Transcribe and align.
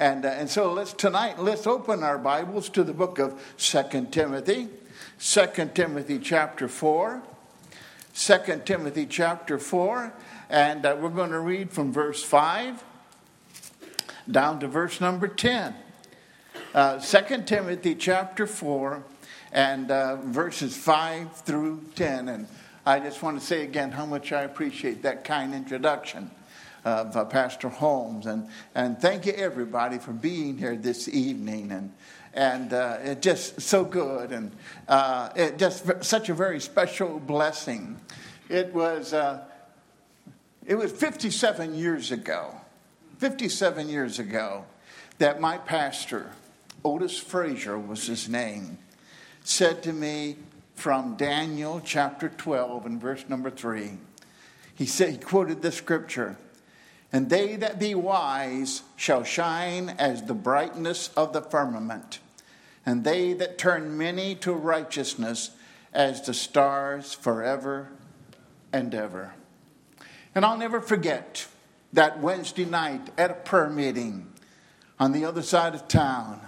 and, 0.00 0.24
uh, 0.24 0.28
and 0.28 0.48
so 0.48 0.72
let's 0.72 0.94
tonight, 0.94 1.38
let's 1.38 1.66
open 1.66 2.02
our 2.02 2.16
Bibles 2.16 2.70
to 2.70 2.82
the 2.82 2.94
book 2.94 3.18
of 3.18 3.38
Second 3.58 4.10
Timothy. 4.10 4.68
Second 5.18 5.74
Timothy 5.74 6.18
chapter 6.18 6.68
4. 6.68 7.22
2 8.14 8.62
Timothy 8.64 9.04
chapter 9.04 9.58
4. 9.58 10.14
And 10.48 10.86
uh, 10.86 10.96
we're 10.98 11.10
going 11.10 11.32
to 11.32 11.40
read 11.40 11.70
from 11.70 11.92
verse 11.92 12.22
5 12.22 12.82
down 14.30 14.58
to 14.60 14.68
verse 14.68 15.02
number 15.02 15.28
10. 15.28 15.74
Uh, 16.74 16.98
2 16.98 17.42
Timothy 17.42 17.94
chapter 17.94 18.46
4 18.46 19.04
and 19.52 19.90
uh, 19.90 20.16
verses 20.16 20.74
5 20.78 21.42
through 21.42 21.84
10. 21.96 22.30
And 22.30 22.46
I 22.86 23.00
just 23.00 23.22
want 23.22 23.38
to 23.38 23.44
say 23.44 23.64
again 23.64 23.90
how 23.90 24.06
much 24.06 24.32
I 24.32 24.44
appreciate 24.44 25.02
that 25.02 25.24
kind 25.24 25.54
introduction 25.54 26.30
of 26.84 27.16
uh, 27.16 27.24
Pastor 27.24 27.68
Holmes. 27.68 28.26
And, 28.26 28.48
and 28.74 29.00
thank 29.00 29.26
you, 29.26 29.32
everybody, 29.32 29.98
for 29.98 30.12
being 30.12 30.56
here 30.56 30.76
this 30.76 31.08
evening. 31.08 31.72
And, 31.72 31.92
and 32.32 32.72
uh, 32.72 32.98
it's 33.02 33.20
just 33.20 33.60
so 33.60 33.84
good 33.84 34.32
and 34.32 34.52
uh, 34.88 35.30
it 35.34 35.58
just 35.58 36.04
such 36.04 36.28
a 36.28 36.34
very 36.34 36.60
special 36.60 37.18
blessing. 37.18 38.00
It 38.48 38.72
was, 38.72 39.12
uh, 39.12 39.44
it 40.66 40.74
was 40.74 40.92
57 40.92 41.74
years 41.74 42.12
ago, 42.12 42.54
57 43.18 43.88
years 43.88 44.18
ago, 44.18 44.64
that 45.18 45.40
my 45.40 45.58
pastor, 45.58 46.32
Otis 46.84 47.18
Frazier 47.18 47.78
was 47.78 48.06
his 48.06 48.28
name, 48.28 48.78
said 49.44 49.82
to 49.82 49.92
me 49.92 50.36
from 50.74 51.16
Daniel 51.16 51.82
chapter 51.84 52.28
12 52.28 52.86
and 52.86 53.00
verse 53.00 53.24
number 53.28 53.50
3. 53.50 53.92
He 54.74 54.86
said, 54.86 55.10
he 55.10 55.18
quoted 55.18 55.60
the 55.60 55.72
scripture 55.72 56.36
and 57.12 57.28
they 57.28 57.56
that 57.56 57.78
be 57.78 57.94
wise 57.94 58.82
shall 58.96 59.24
shine 59.24 59.90
as 59.98 60.22
the 60.22 60.34
brightness 60.34 61.10
of 61.16 61.32
the 61.32 61.42
firmament, 61.42 62.20
and 62.86 63.04
they 63.04 63.32
that 63.34 63.58
turn 63.58 63.98
many 63.98 64.34
to 64.36 64.52
righteousness 64.52 65.50
as 65.92 66.22
the 66.22 66.34
stars 66.34 67.12
forever 67.12 67.90
and 68.72 68.94
ever. 68.94 69.34
And 70.34 70.44
I'll 70.44 70.56
never 70.56 70.80
forget 70.80 71.46
that 71.92 72.20
Wednesday 72.20 72.64
night 72.64 73.10
at 73.18 73.30
a 73.32 73.34
prayer 73.34 73.68
meeting 73.68 74.32
on 75.00 75.10
the 75.10 75.24
other 75.24 75.42
side 75.42 75.74
of 75.74 75.88
town. 75.88 76.40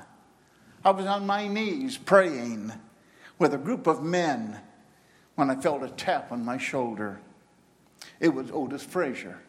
I 0.84 0.92
was 0.92 1.06
on 1.06 1.27
my 1.27 1.48
knees 1.48 1.98
praying 1.98 2.72
with 3.39 3.53
a 3.53 3.59
group 3.59 3.89
of 3.89 4.05
men 4.05 4.61
when 5.34 5.50
I 5.50 5.56
felt 5.56 5.83
a 5.83 5.89
tap 5.89 6.31
on 6.31 6.44
my 6.44 6.59
shoulder. 6.59 7.19
It 8.20 8.28
was 8.28 8.53
Otis 8.53 8.84
Frazier 8.84 9.41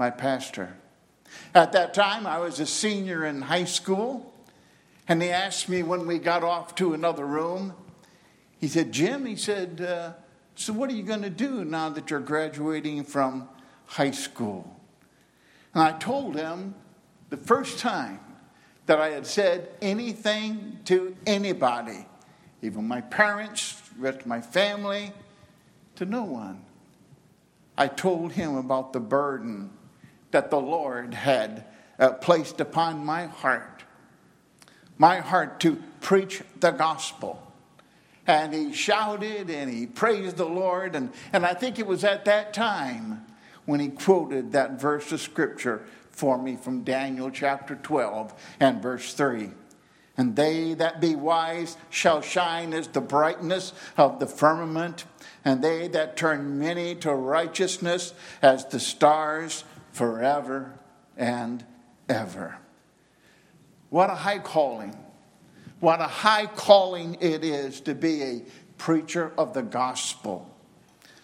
my 0.00 0.08
pastor. 0.08 0.74
At 1.54 1.72
that 1.72 1.92
time, 1.92 2.26
I 2.26 2.38
was 2.38 2.58
a 2.58 2.64
senior 2.64 3.26
in 3.26 3.42
high 3.42 3.64
school, 3.64 4.32
and 5.06 5.22
he 5.22 5.28
asked 5.28 5.68
me 5.68 5.82
when 5.82 6.06
we 6.06 6.18
got 6.18 6.42
off 6.42 6.74
to 6.76 6.94
another 6.94 7.26
room, 7.26 7.74
he 8.58 8.66
said, 8.66 8.92
Jim, 8.92 9.26
he 9.26 9.36
said, 9.36 9.82
uh, 9.82 10.12
so 10.54 10.72
what 10.72 10.88
are 10.88 10.94
you 10.94 11.02
going 11.02 11.20
to 11.20 11.30
do 11.30 11.66
now 11.66 11.90
that 11.90 12.10
you're 12.10 12.18
graduating 12.18 13.04
from 13.04 13.46
high 13.84 14.10
school? 14.10 14.74
And 15.74 15.82
I 15.82 15.92
told 15.92 16.34
him 16.34 16.74
the 17.28 17.36
first 17.36 17.78
time 17.78 18.20
that 18.86 19.00
I 19.00 19.10
had 19.10 19.26
said 19.26 19.68
anything 19.82 20.78
to 20.86 21.14
anybody, 21.26 22.06
even 22.62 22.88
my 22.88 23.02
parents, 23.02 23.82
my 24.24 24.40
family, 24.40 25.12
to 25.96 26.06
no 26.06 26.24
one. 26.24 26.64
I 27.76 27.86
told 27.86 28.32
him 28.32 28.56
about 28.56 28.94
the 28.94 29.00
burden 29.00 29.70
that 30.30 30.50
the 30.50 30.60
Lord 30.60 31.14
had 31.14 31.64
uh, 31.98 32.12
placed 32.12 32.60
upon 32.60 33.04
my 33.04 33.26
heart. 33.26 33.84
My 34.98 35.18
heart 35.18 35.60
to 35.60 35.76
preach 36.00 36.42
the 36.58 36.70
gospel. 36.70 37.46
And 38.26 38.54
he 38.54 38.72
shouted 38.72 39.50
and 39.50 39.70
he 39.70 39.86
praised 39.86 40.36
the 40.36 40.46
Lord. 40.46 40.94
And, 40.94 41.12
and 41.32 41.44
I 41.44 41.54
think 41.54 41.78
it 41.78 41.86
was 41.86 42.04
at 42.04 42.24
that 42.26 42.52
time 42.52 43.24
when 43.64 43.80
he 43.80 43.88
quoted 43.88 44.52
that 44.52 44.80
verse 44.80 45.10
of 45.12 45.20
scripture 45.20 45.82
for 46.10 46.40
me 46.40 46.56
from 46.56 46.82
Daniel 46.82 47.30
chapter 47.30 47.76
12 47.76 48.34
and 48.60 48.82
verse 48.82 49.14
3. 49.14 49.50
And 50.16 50.36
they 50.36 50.74
that 50.74 51.00
be 51.00 51.14
wise 51.14 51.78
shall 51.88 52.20
shine 52.20 52.74
as 52.74 52.88
the 52.88 53.00
brightness 53.00 53.72
of 53.96 54.18
the 54.18 54.26
firmament, 54.26 55.06
and 55.46 55.64
they 55.64 55.88
that 55.88 56.16
turn 56.16 56.58
many 56.58 56.94
to 56.96 57.14
righteousness 57.14 58.12
as 58.42 58.66
the 58.66 58.80
stars 58.80 59.64
forever 59.92 60.78
and 61.16 61.64
ever. 62.08 62.56
What 63.90 64.10
a 64.10 64.14
high 64.14 64.38
calling. 64.38 64.96
What 65.80 66.00
a 66.00 66.04
high 66.04 66.46
calling 66.46 67.16
it 67.20 67.44
is 67.44 67.80
to 67.82 67.94
be 67.94 68.22
a 68.22 68.42
preacher 68.78 69.32
of 69.36 69.54
the 69.54 69.62
gospel, 69.62 70.48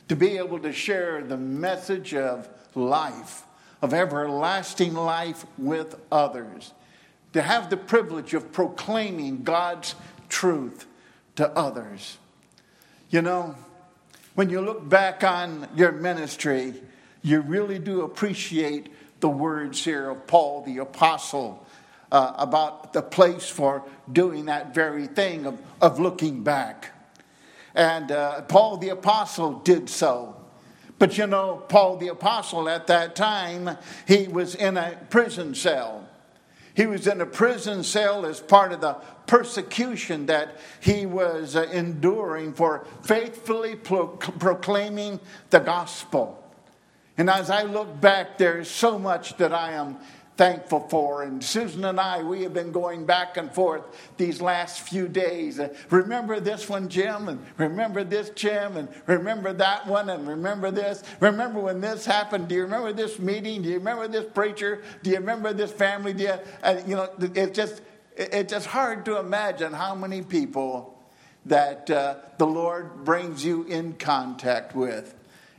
to 0.09 0.17
be 0.17 0.39
able 0.39 0.59
to 0.61 0.73
share 0.73 1.23
the 1.23 1.37
message 1.37 2.15
of 2.15 2.49
life, 2.75 3.45
of 3.83 3.95
everlasting 3.95 4.95
life 4.95 5.45
with 5.59 5.97
others, 6.11 6.73
to 7.33 7.43
have 7.43 7.71
the 7.71 7.77
privilege 7.77 8.35
of 8.35 8.53
proclaiming 8.53 9.43
God's 9.43 9.95
truth 10.29 10.87
to 11.37 11.49
others. 11.51 12.19
You 13.11 13.23
know, 13.23 13.55
when 14.35 14.51
you 14.51 14.61
look 14.61 14.89
back 14.89 15.23
on 15.23 15.69
your 15.77 15.93
ministry, 15.93 16.75
you 17.27 17.41
really 17.41 17.81
do 17.81 18.03
appreciate 18.03 18.93
the 19.19 19.29
words 19.29 19.85
here 19.85 20.11
of 20.11 20.29
Paul 20.29 20.63
the 20.63 20.79
Apostle 20.79 21.67
uh, 22.13 22.35
about 22.39 22.93
the 22.93 23.03
place 23.03 23.49
for 23.49 23.83
doing 24.13 24.45
that 24.45 24.73
very 24.73 25.09
thing 25.09 25.45
of, 25.45 25.59
of 25.83 25.99
looking 25.99 26.45
back. 26.45 26.93
And 27.75 28.13
uh, 28.13 28.43
Paul 28.43 28.77
the 28.77 28.91
Apostle 28.91 29.55
did 29.59 29.91
so. 29.91 30.37
But 31.01 31.19
you 31.19 31.27
know, 31.27 31.65
Paul 31.69 31.97
the 31.97 32.09
Apostle 32.09 32.69
at 32.69 32.87
that 32.87 33.17
time, 33.17 33.77
he 34.07 34.29
was 34.29 34.55
in 34.55 34.77
a 34.77 34.97
prison 35.11 35.57
cell. 35.57 36.09
He 36.75 36.87
was 36.87 37.09
in 37.09 37.21
a 37.21 37.27
prison 37.27 37.83
cell 37.83 38.25
as 38.25 38.39
part 38.39 38.71
of 38.71 38.81
the 38.81 38.93
persecution 39.27 40.27
that 40.27 40.59
he 40.79 41.07
was 41.07 41.57
uh, 41.57 41.67
enduring 41.73 42.53
for 42.53 42.87
faithfully 43.03 43.75
pro- 43.75 44.07
proclaiming 44.07 45.19
the 45.51 45.59
gospel. 45.59 46.45
And 47.19 47.31
as 47.31 47.51
I 47.51 47.63
look 47.63 48.01
back, 48.01 48.39
there's 48.39 48.71
so 48.71 48.99
much 48.99 49.37
that 49.39 49.53
I 49.53 49.73
am 49.73 49.97
thankful 50.37 50.81
for. 50.89 51.23
And 51.23 51.43
Susan 51.43 51.85
and 51.85 51.99
I, 51.99 52.23
we 52.23 52.43
have 52.43 52.53
been 52.53 52.73
going 52.73 53.07
back 53.07 53.37
and 53.37 53.51
forth 53.53 53.83
these 54.17 54.41
last 54.41 54.83
few 54.83 55.09
days. 55.09 55.59
Remember 55.91 56.41
this 56.41 56.69
one, 56.69 56.89
Jim, 56.89 57.29
and 57.29 57.45
remember 57.57 58.05
this, 58.05 58.31
Jim, 58.31 58.77
and 58.77 58.89
remember 59.07 59.53
that 59.55 59.87
one, 59.87 60.11
and 60.11 60.29
remember 60.29 60.71
this. 60.71 61.03
Remember 61.21 61.61
when 61.61 61.81
this 61.81 62.05
happened? 62.05 62.49
Do 62.49 62.55
you 62.55 62.63
remember 62.63 62.93
this 62.93 63.19
meeting? 63.19 63.63
Do 63.63 63.69
you 63.69 63.79
remember 63.79 64.09
this 64.09 64.27
preacher? 64.33 64.83
Do 65.03 65.11
you 65.11 65.17
remember 65.17 65.53
this 65.53 65.73
family? 65.73 66.13
Do 66.13 66.25
you, 66.25 66.35
uh, 66.63 66.83
you 66.87 66.97
know, 66.97 67.11
it's 67.19 67.57
just 67.57 67.81
it's 68.17 68.51
just 68.51 68.67
hard 68.67 69.05
to 69.07 69.19
imagine 69.19 69.73
how 69.73 69.95
many 69.95 70.23
people 70.23 70.99
that 71.45 71.91
uh, 71.91 72.17
the 72.39 72.47
Lord 72.47 73.05
brings 73.05 73.45
you 73.45 73.65
in 73.65 73.95
contact 73.95 74.75
with 74.75 75.15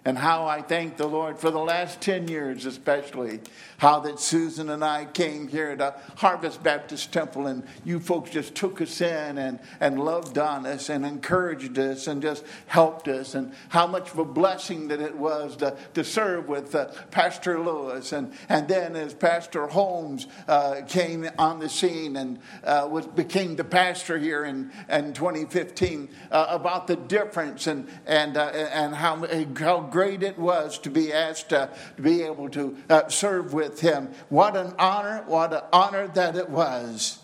and 0.08 0.18
how 0.18 0.46
I 0.46 0.62
thank 0.62 0.96
the 0.96 1.06
Lord 1.06 1.38
for 1.38 1.52
the 1.52 1.60
last 1.60 2.00
10 2.00 2.30
years, 2.30 2.66
especially, 2.66 3.42
how 3.76 4.00
that 4.00 4.22
Susan 4.22 4.70
and 4.70 4.82
I 4.82 5.04
came 5.04 5.50
here 5.50 5.76
to 5.76 5.96
Harvest 6.16 6.64
Baptist 6.64 7.12
Temple, 7.12 7.48
and 7.48 7.68
you 7.84 8.00
folks 8.00 8.30
just 8.30 8.56
took 8.56 8.80
us 8.80 9.02
in 9.02 9.38
and, 9.38 9.60
and 9.82 10.00
loved 10.00 10.38
on 10.38 10.66
us 10.66 10.88
and 10.88 11.06
encouraged 11.06 11.78
us 11.78 12.08
and 12.08 12.22
just 12.22 12.46
helped 12.68 13.10
us, 13.10 13.36
and 13.36 13.52
how 13.68 13.86
much 13.86 14.10
of 14.12 14.20
a 14.20 14.24
blessing 14.24 14.88
that 14.88 15.02
it 15.02 15.14
was 15.14 15.58
to, 15.58 15.76
to 15.94 16.06
serve 16.06 16.48
with 16.48 16.74
uh, 16.74 16.86
Pastor 17.12 17.60
Lewis. 17.60 18.14
And, 18.14 18.32
and 18.48 18.66
then 18.70 18.96
as 18.96 19.14
Pastor 19.14 19.68
Holmes 19.68 20.28
uh, 20.48 20.84
came 20.88 21.30
on 21.38 21.60
the 21.60 21.68
scene 21.68 22.16
and 22.16 22.40
uh, 22.64 22.88
was, 22.90 23.06
became 23.08 23.58
the 23.58 23.66
pastor 23.66 24.18
here 24.18 24.46
in, 24.46 24.72
in 24.88 25.12
2015, 25.12 26.08
uh, 26.32 26.46
about 26.50 26.88
the 26.88 26.96
difference 26.96 27.68
and, 27.68 27.90
and, 28.06 28.38
uh, 28.38 28.46
and 28.46 28.96
how, 28.96 29.28
how 29.60 29.82
great 29.98 30.22
it 30.22 30.38
was 30.38 30.78
to 30.78 30.92
be 30.92 31.12
asked 31.12 31.50
to, 31.50 31.68
to 31.96 32.02
be 32.04 32.22
able 32.22 32.48
to 32.48 32.78
uh, 32.88 33.08
serve 33.08 33.52
with 33.52 33.80
him. 33.80 34.08
What 34.30 34.56
an 34.56 34.76
honor, 34.78 35.24
what 35.26 35.52
an 35.52 35.62
honor 35.74 36.08
that 36.10 36.36
it 36.36 36.48
was. 36.52 37.18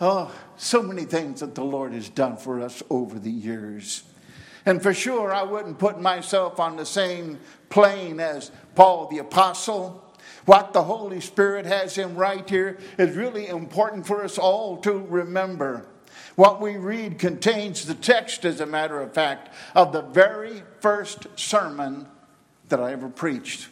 Oh, 0.00 0.34
so 0.56 0.82
many 0.82 1.04
things 1.04 1.40
that 1.40 1.54
the 1.54 1.62
Lord 1.62 1.92
has 1.92 2.08
done 2.08 2.38
for 2.38 2.62
us 2.62 2.82
over 2.88 3.18
the 3.18 3.30
years. 3.30 4.02
And 4.64 4.82
for 4.82 4.94
sure, 4.94 5.30
I 5.30 5.42
wouldn't 5.42 5.78
put 5.78 6.00
myself 6.00 6.58
on 6.58 6.76
the 6.76 6.86
same 6.86 7.38
plane 7.68 8.18
as 8.18 8.50
Paul 8.74 9.08
the 9.08 9.18
Apostle. 9.18 10.02
What 10.46 10.72
the 10.72 10.84
Holy 10.84 11.20
Spirit 11.20 11.66
has 11.66 11.94
him 11.94 12.16
right 12.16 12.48
here 12.48 12.78
is 12.96 13.14
really 13.14 13.46
important 13.46 14.06
for 14.06 14.24
us 14.24 14.38
all 14.38 14.78
to 14.78 15.04
remember. 15.10 15.84
What 16.36 16.60
we 16.60 16.76
read 16.76 17.18
contains 17.18 17.86
the 17.86 17.94
text, 17.94 18.44
as 18.44 18.60
a 18.60 18.66
matter 18.66 19.00
of 19.00 19.14
fact, 19.14 19.52
of 19.74 19.92
the 19.92 20.02
very 20.02 20.62
first 20.80 21.26
sermon 21.34 22.06
that 22.68 22.78
I 22.78 22.92
ever 22.92 23.08
preached. 23.08 23.68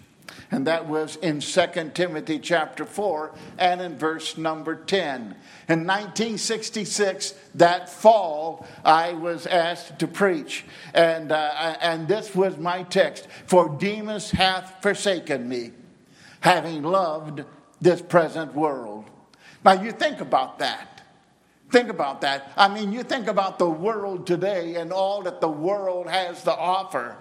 And 0.50 0.66
that 0.66 0.86
was 0.86 1.16
in 1.16 1.40
2 1.40 1.90
Timothy 1.92 2.38
chapter 2.38 2.86
4 2.86 3.34
and 3.58 3.82
in 3.82 3.98
verse 3.98 4.38
number 4.38 4.76
10. 4.76 5.36
In 5.68 5.86
1966, 5.86 7.34
that 7.56 7.90
fall, 7.90 8.66
I 8.82 9.12
was 9.12 9.46
asked 9.46 9.98
to 9.98 10.06
preach. 10.06 10.64
And, 10.94 11.32
uh, 11.32 11.76
and 11.82 12.08
this 12.08 12.34
was 12.34 12.56
my 12.56 12.82
text 12.84 13.28
For 13.46 13.68
Demas 13.68 14.30
hath 14.30 14.80
forsaken 14.80 15.48
me, 15.48 15.72
having 16.40 16.82
loved 16.82 17.44
this 17.80 18.00
present 18.00 18.54
world. 18.54 19.04
Now, 19.64 19.82
you 19.82 19.92
think 19.92 20.20
about 20.20 20.58
that. 20.60 20.93
Think 21.74 21.88
about 21.88 22.20
that. 22.20 22.52
I 22.56 22.68
mean, 22.68 22.92
you 22.92 23.02
think 23.02 23.26
about 23.26 23.58
the 23.58 23.68
world 23.68 24.28
today 24.28 24.76
and 24.76 24.92
all 24.92 25.22
that 25.22 25.40
the 25.40 25.48
world 25.48 26.08
has 26.08 26.44
to 26.44 26.54
offer. 26.54 27.16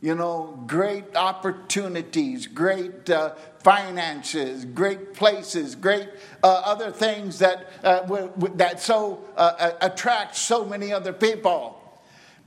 You 0.00 0.16
know, 0.16 0.60
great 0.66 1.14
opportunities, 1.14 2.48
great 2.48 3.08
uh, 3.08 3.36
finances, 3.62 4.64
great 4.64 5.14
places, 5.14 5.76
great 5.76 6.08
uh, 6.42 6.62
other 6.64 6.90
things 6.90 7.38
that, 7.38 7.70
uh, 7.84 8.28
that 8.56 8.80
so 8.80 9.24
uh, 9.36 9.70
attract 9.80 10.34
so 10.34 10.64
many 10.64 10.92
other 10.92 11.12
people. 11.12 11.80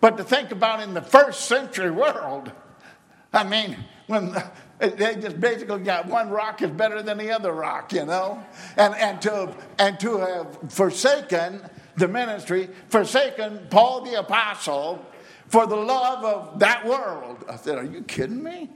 But 0.01 0.17
to 0.17 0.25
think 0.25 0.51
about 0.51 0.81
in 0.81 0.93
the 0.93 1.01
first 1.01 1.45
century 1.45 1.89
world, 1.89 2.51
I 3.33 3.43
mean, 3.43 3.75
when 4.07 4.35
they 4.79 5.15
just 5.15 5.39
basically 5.39 5.81
got 5.81 6.05
one 6.05 6.29
rock 6.29 6.61
is 6.61 6.69
better 6.69 7.01
than 7.01 7.17
the 7.17 7.31
other 7.31 7.51
rock, 7.51 7.91
you 7.93 8.05
know? 8.05 8.43
And, 8.77 8.93
and, 8.95 9.21
to, 9.23 9.55
and 9.79 9.99
to 9.99 10.17
have 10.17 10.71
forsaken 10.71 11.61
the 11.95 12.07
ministry, 12.07 12.69
forsaken 12.89 13.67
Paul 13.69 14.01
the 14.01 14.19
Apostle 14.19 15.05
for 15.47 15.65
the 15.67 15.75
love 15.75 16.23
of 16.23 16.59
that 16.59 16.85
world. 16.85 17.45
I 17.49 17.55
said, 17.55 17.77
Are 17.77 17.85
you 17.85 18.01
kidding 18.03 18.41
me? 18.41 18.69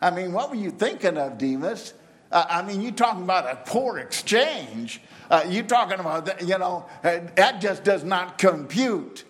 I 0.00 0.10
mean, 0.10 0.32
what 0.32 0.50
were 0.50 0.56
you 0.56 0.70
thinking 0.70 1.18
of, 1.18 1.38
Demas? 1.38 1.94
Uh, 2.32 2.46
I 2.48 2.62
mean, 2.62 2.80
you're 2.80 2.92
talking 2.92 3.22
about 3.22 3.50
a 3.50 3.56
poor 3.68 3.98
exchange. 3.98 5.00
Uh, 5.30 5.44
you're 5.48 5.64
talking 5.64 5.98
about, 5.98 6.26
that, 6.26 6.42
you 6.42 6.58
know, 6.58 6.86
that 7.02 7.60
just 7.60 7.84
does 7.84 8.04
not 8.04 8.38
compute. 8.38 9.24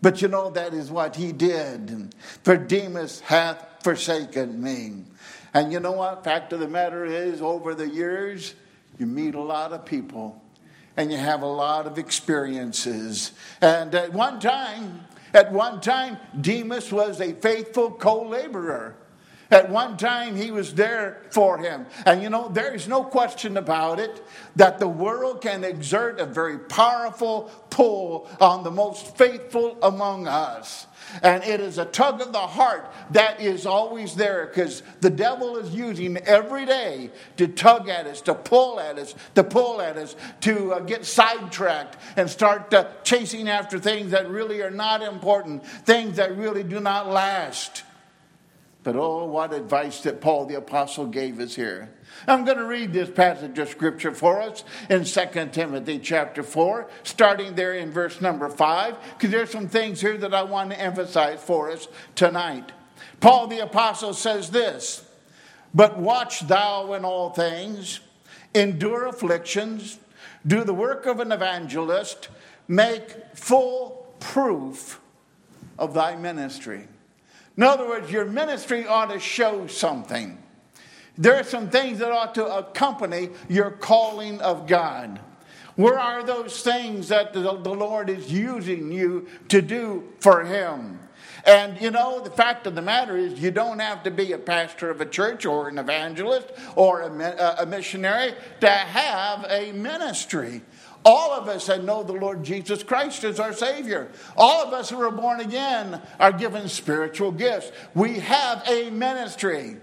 But 0.00 0.22
you 0.22 0.28
know, 0.28 0.50
that 0.50 0.74
is 0.74 0.90
what 0.90 1.16
he 1.16 1.32
did. 1.32 2.14
For 2.42 2.56
Demas 2.56 3.20
hath 3.20 3.67
forsaken 3.88 4.62
me. 4.62 5.02
And 5.54 5.72
you 5.72 5.80
know 5.80 5.92
what? 5.92 6.22
Fact 6.22 6.52
of 6.52 6.60
the 6.60 6.68
matter 6.68 7.06
is, 7.06 7.40
over 7.40 7.74
the 7.74 7.88
years, 7.88 8.54
you 8.98 9.06
meet 9.06 9.34
a 9.34 9.40
lot 9.40 9.72
of 9.72 9.86
people 9.86 10.42
and 10.98 11.10
you 11.10 11.16
have 11.16 11.40
a 11.40 11.46
lot 11.46 11.86
of 11.86 11.96
experiences. 11.96 13.32
And 13.62 13.94
at 13.94 14.12
one 14.12 14.40
time, 14.40 15.06
at 15.32 15.50
one 15.52 15.80
time, 15.80 16.18
Demas 16.38 16.92
was 16.92 17.22
a 17.22 17.32
faithful 17.32 17.92
co 17.92 18.28
laborer. 18.28 18.94
At 19.50 19.70
one 19.70 19.96
time, 19.96 20.36
he 20.36 20.50
was 20.50 20.74
there 20.74 21.22
for 21.30 21.56
him. 21.56 21.86
And 22.04 22.22
you 22.22 22.28
know, 22.28 22.50
there 22.50 22.74
is 22.74 22.86
no 22.88 23.02
question 23.02 23.56
about 23.56 24.00
it 24.00 24.22
that 24.56 24.78
the 24.78 24.88
world 24.88 25.40
can 25.40 25.64
exert 25.64 26.20
a 26.20 26.26
very 26.26 26.58
powerful 26.58 27.50
pull 27.70 28.28
on 28.38 28.64
the 28.64 28.70
most 28.70 29.16
faithful 29.16 29.78
among 29.82 30.28
us. 30.28 30.86
And 31.22 31.42
it 31.44 31.60
is 31.60 31.78
a 31.78 31.84
tug 31.84 32.20
of 32.20 32.32
the 32.32 32.38
heart 32.38 32.92
that 33.10 33.40
is 33.40 33.66
always 33.66 34.14
there 34.14 34.46
because 34.46 34.82
the 35.00 35.10
devil 35.10 35.56
is 35.56 35.74
using 35.74 36.16
every 36.18 36.66
day 36.66 37.10
to 37.36 37.48
tug 37.48 37.88
at 37.88 38.06
us, 38.06 38.20
to 38.22 38.34
pull 38.34 38.80
at 38.80 38.98
us, 38.98 39.14
to 39.34 39.44
pull 39.44 39.80
at 39.80 39.96
us, 39.96 40.16
to 40.42 40.74
uh, 40.74 40.80
get 40.80 41.04
sidetracked 41.04 41.96
and 42.16 42.28
start 42.28 42.72
uh, 42.74 42.88
chasing 43.04 43.48
after 43.48 43.78
things 43.78 44.10
that 44.10 44.28
really 44.28 44.62
are 44.62 44.70
not 44.70 45.02
important, 45.02 45.66
things 45.66 46.16
that 46.16 46.36
really 46.36 46.62
do 46.62 46.80
not 46.80 47.08
last. 47.08 47.82
But 48.88 48.96
oh, 48.96 49.26
what 49.26 49.52
advice 49.52 50.00
that 50.04 50.22
Paul 50.22 50.46
the 50.46 50.54
Apostle 50.54 51.08
gave 51.08 51.40
us 51.40 51.54
here. 51.54 51.90
I'm 52.26 52.46
going 52.46 52.56
to 52.56 52.64
read 52.64 52.90
this 52.90 53.10
passage 53.10 53.58
of 53.58 53.68
scripture 53.68 54.14
for 54.14 54.40
us 54.40 54.64
in 54.88 55.04
2 55.04 55.50
Timothy 55.52 55.98
chapter 55.98 56.42
4, 56.42 56.88
starting 57.02 57.54
there 57.54 57.74
in 57.74 57.90
verse 57.90 58.22
number 58.22 58.48
5, 58.48 58.96
because 59.10 59.30
there's 59.30 59.50
some 59.50 59.68
things 59.68 60.00
here 60.00 60.16
that 60.16 60.32
I 60.32 60.42
want 60.42 60.70
to 60.70 60.80
emphasize 60.80 61.38
for 61.38 61.70
us 61.70 61.86
tonight. 62.14 62.72
Paul 63.20 63.48
the 63.48 63.58
Apostle 63.58 64.14
says 64.14 64.52
this 64.52 65.06
But 65.74 65.98
watch 65.98 66.48
thou 66.48 66.94
in 66.94 67.04
all 67.04 67.28
things, 67.28 68.00
endure 68.54 69.04
afflictions, 69.04 69.98
do 70.46 70.64
the 70.64 70.72
work 70.72 71.04
of 71.04 71.20
an 71.20 71.30
evangelist, 71.30 72.30
make 72.66 73.36
full 73.36 74.14
proof 74.18 74.98
of 75.78 75.92
thy 75.92 76.16
ministry. 76.16 76.88
In 77.58 77.64
other 77.64 77.88
words, 77.88 78.08
your 78.12 78.24
ministry 78.24 78.86
ought 78.86 79.10
to 79.10 79.18
show 79.18 79.66
something. 79.66 80.38
There 81.18 81.34
are 81.34 81.42
some 81.42 81.68
things 81.70 81.98
that 81.98 82.12
ought 82.12 82.36
to 82.36 82.46
accompany 82.46 83.30
your 83.48 83.72
calling 83.72 84.40
of 84.40 84.68
God. 84.68 85.18
Where 85.74 85.98
are 85.98 86.22
those 86.22 86.62
things 86.62 87.08
that 87.08 87.32
the, 87.32 87.40
Lord 87.40 88.10
is 88.10 88.32
using 88.32 88.92
you 88.92 89.26
to 89.48 89.60
do 89.60 90.04
for 90.20 90.44
Him? 90.44 91.00
And 91.44 91.80
you 91.80 91.90
know, 91.90 92.20
the 92.20 92.30
fact 92.30 92.68
of 92.68 92.76
the 92.76 92.82
matter 92.82 93.16
is, 93.16 93.40
you 93.40 93.50
don't 93.50 93.80
have 93.80 94.04
to 94.04 94.10
be 94.12 94.32
a 94.32 94.38
pastor 94.38 94.90
of 94.90 95.00
a 95.00 95.06
church 95.06 95.44
or 95.44 95.68
an 95.68 95.78
evangelist 95.78 96.46
or 96.76 97.00
a, 97.02 97.10
uh, 97.10 97.56
a 97.58 97.66
missionary 97.66 98.34
to 98.60 98.68
have 98.68 99.44
a 99.48 99.72
ministry. 99.72 100.62
All 101.04 101.32
of 101.32 101.48
us 101.48 101.66
that 101.66 101.84
know 101.84 102.02
the 102.02 102.12
Lord 102.12 102.42
Jesus 102.44 102.82
Christ 102.82 103.24
as 103.24 103.40
our 103.40 103.52
Savior, 103.52 104.08
all 104.36 104.66
of 104.66 104.72
us 104.72 104.90
who 104.90 105.00
are 105.00 105.10
born 105.10 105.40
again 105.40 106.02
are 106.18 106.32
given 106.32 106.68
spiritual 106.68 107.32
gifts. 107.32 107.72
We 107.94 108.18
have 108.20 108.62
a 108.68 108.90
ministry. 108.90 109.76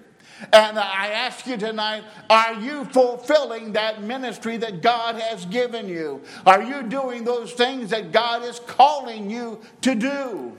And 0.51 0.77
I 0.77 1.07
ask 1.07 1.47
you 1.47 1.56
tonight 1.57 2.03
are 2.29 2.56
you 2.56 2.85
fulfilling 2.85 3.73
that 3.73 4.03
ministry 4.03 4.57
that 4.57 4.81
God 4.81 5.15
has 5.15 5.45
given 5.45 5.88
you? 5.88 6.21
Are 6.45 6.62
you 6.62 6.83
doing 6.83 7.23
those 7.23 7.53
things 7.53 7.89
that 7.91 8.12
God 8.12 8.44
is 8.44 8.59
calling 8.59 9.29
you 9.29 9.62
to 9.81 9.95
do? 9.95 10.57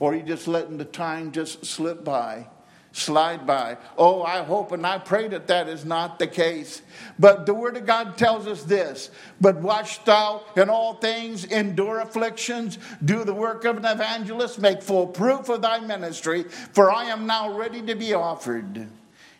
Or 0.00 0.12
are 0.12 0.16
you 0.16 0.22
just 0.22 0.48
letting 0.48 0.78
the 0.78 0.84
time 0.84 1.30
just 1.30 1.64
slip 1.64 2.04
by? 2.04 2.46
Slide 2.92 3.46
by. 3.46 3.76
Oh, 3.96 4.22
I 4.22 4.42
hope 4.42 4.72
and 4.72 4.86
I 4.86 4.98
pray 4.98 5.28
that 5.28 5.46
that 5.46 5.68
is 5.68 5.84
not 5.84 6.18
the 6.18 6.26
case. 6.26 6.82
But 7.18 7.46
the 7.46 7.54
Word 7.54 7.76
of 7.76 7.86
God 7.86 8.16
tells 8.16 8.46
us 8.46 8.64
this 8.64 9.10
But 9.40 9.56
watch 9.56 10.04
thou 10.04 10.42
in 10.56 10.68
all 10.68 10.94
things, 10.94 11.44
endure 11.44 12.00
afflictions, 12.00 12.78
do 13.04 13.24
the 13.24 13.34
work 13.34 13.64
of 13.64 13.76
an 13.76 13.84
evangelist, 13.84 14.58
make 14.58 14.82
full 14.82 15.06
proof 15.06 15.48
of 15.48 15.62
thy 15.62 15.80
ministry, 15.80 16.44
for 16.72 16.90
I 16.90 17.04
am 17.04 17.26
now 17.26 17.52
ready 17.52 17.82
to 17.82 17.94
be 17.94 18.14
offered, 18.14 18.88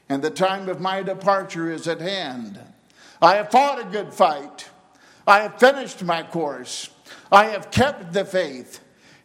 and 0.08 0.22
the 0.22 0.30
time 0.30 0.68
of 0.68 0.80
my 0.80 1.02
departure 1.02 1.70
is 1.70 1.88
at 1.88 2.00
hand. 2.00 2.60
I 3.22 3.36
have 3.36 3.50
fought 3.50 3.80
a 3.80 3.84
good 3.84 4.14
fight, 4.14 4.68
I 5.26 5.40
have 5.40 5.58
finished 5.58 6.02
my 6.02 6.22
course, 6.22 6.90
I 7.30 7.46
have 7.46 7.70
kept 7.70 8.12
the 8.12 8.24
faith. 8.24 8.80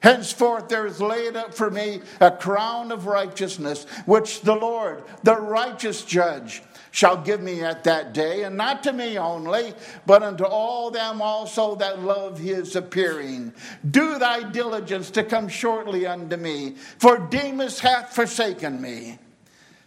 Henceforth 0.06 0.70
there 0.70 0.86
is 0.86 1.02
laid 1.02 1.36
up 1.36 1.52
for 1.56 1.72
me 1.72 2.00
a 2.22 2.30
crown 2.30 2.92
of 2.92 3.08
righteousness, 3.08 3.88
which 4.06 4.42
the 4.42 4.54
Lord, 4.54 5.04
the 5.24 5.36
righteous 5.36 6.06
judge, 6.06 6.62
shall 6.92 7.18
give 7.18 7.42
me 7.42 7.64
at 7.64 7.86
that 7.86 8.14
day, 8.14 8.44
and 8.44 8.56
not 8.56 8.84
to 8.84 8.94
me 8.94 9.18
only, 9.18 9.74
but 10.06 10.22
unto 10.22 10.44
all 10.44 10.92
them 10.92 11.24
also 11.24 11.74
that 11.78 12.04
love 12.04 12.38
his 12.38 12.76
appearing. 12.76 13.52
Do 13.90 14.20
thy 14.20 14.44
diligence 14.44 15.10
to 15.10 15.24
come 15.24 15.48
shortly 15.48 16.06
unto 16.06 16.38
me, 16.38 16.76
for 17.00 17.18
Demas 17.18 17.80
hath 17.80 18.14
forsaken 18.14 18.80
me, 18.80 19.18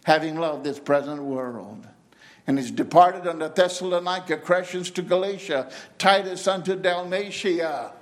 having 0.03 0.35
loved 0.35 0.65
this 0.65 0.79
present 0.79 1.23
world 1.23 1.87
and 2.45 2.59
is 2.59 2.71
departed 2.71 3.25
unto 3.25 3.47
Thessalonica, 3.47 4.35
Crescens 4.35 4.93
to 4.95 5.01
Galatia, 5.01 5.71
Titus 5.97 6.45
unto 6.45 6.75
Dalmatia. 6.75 7.93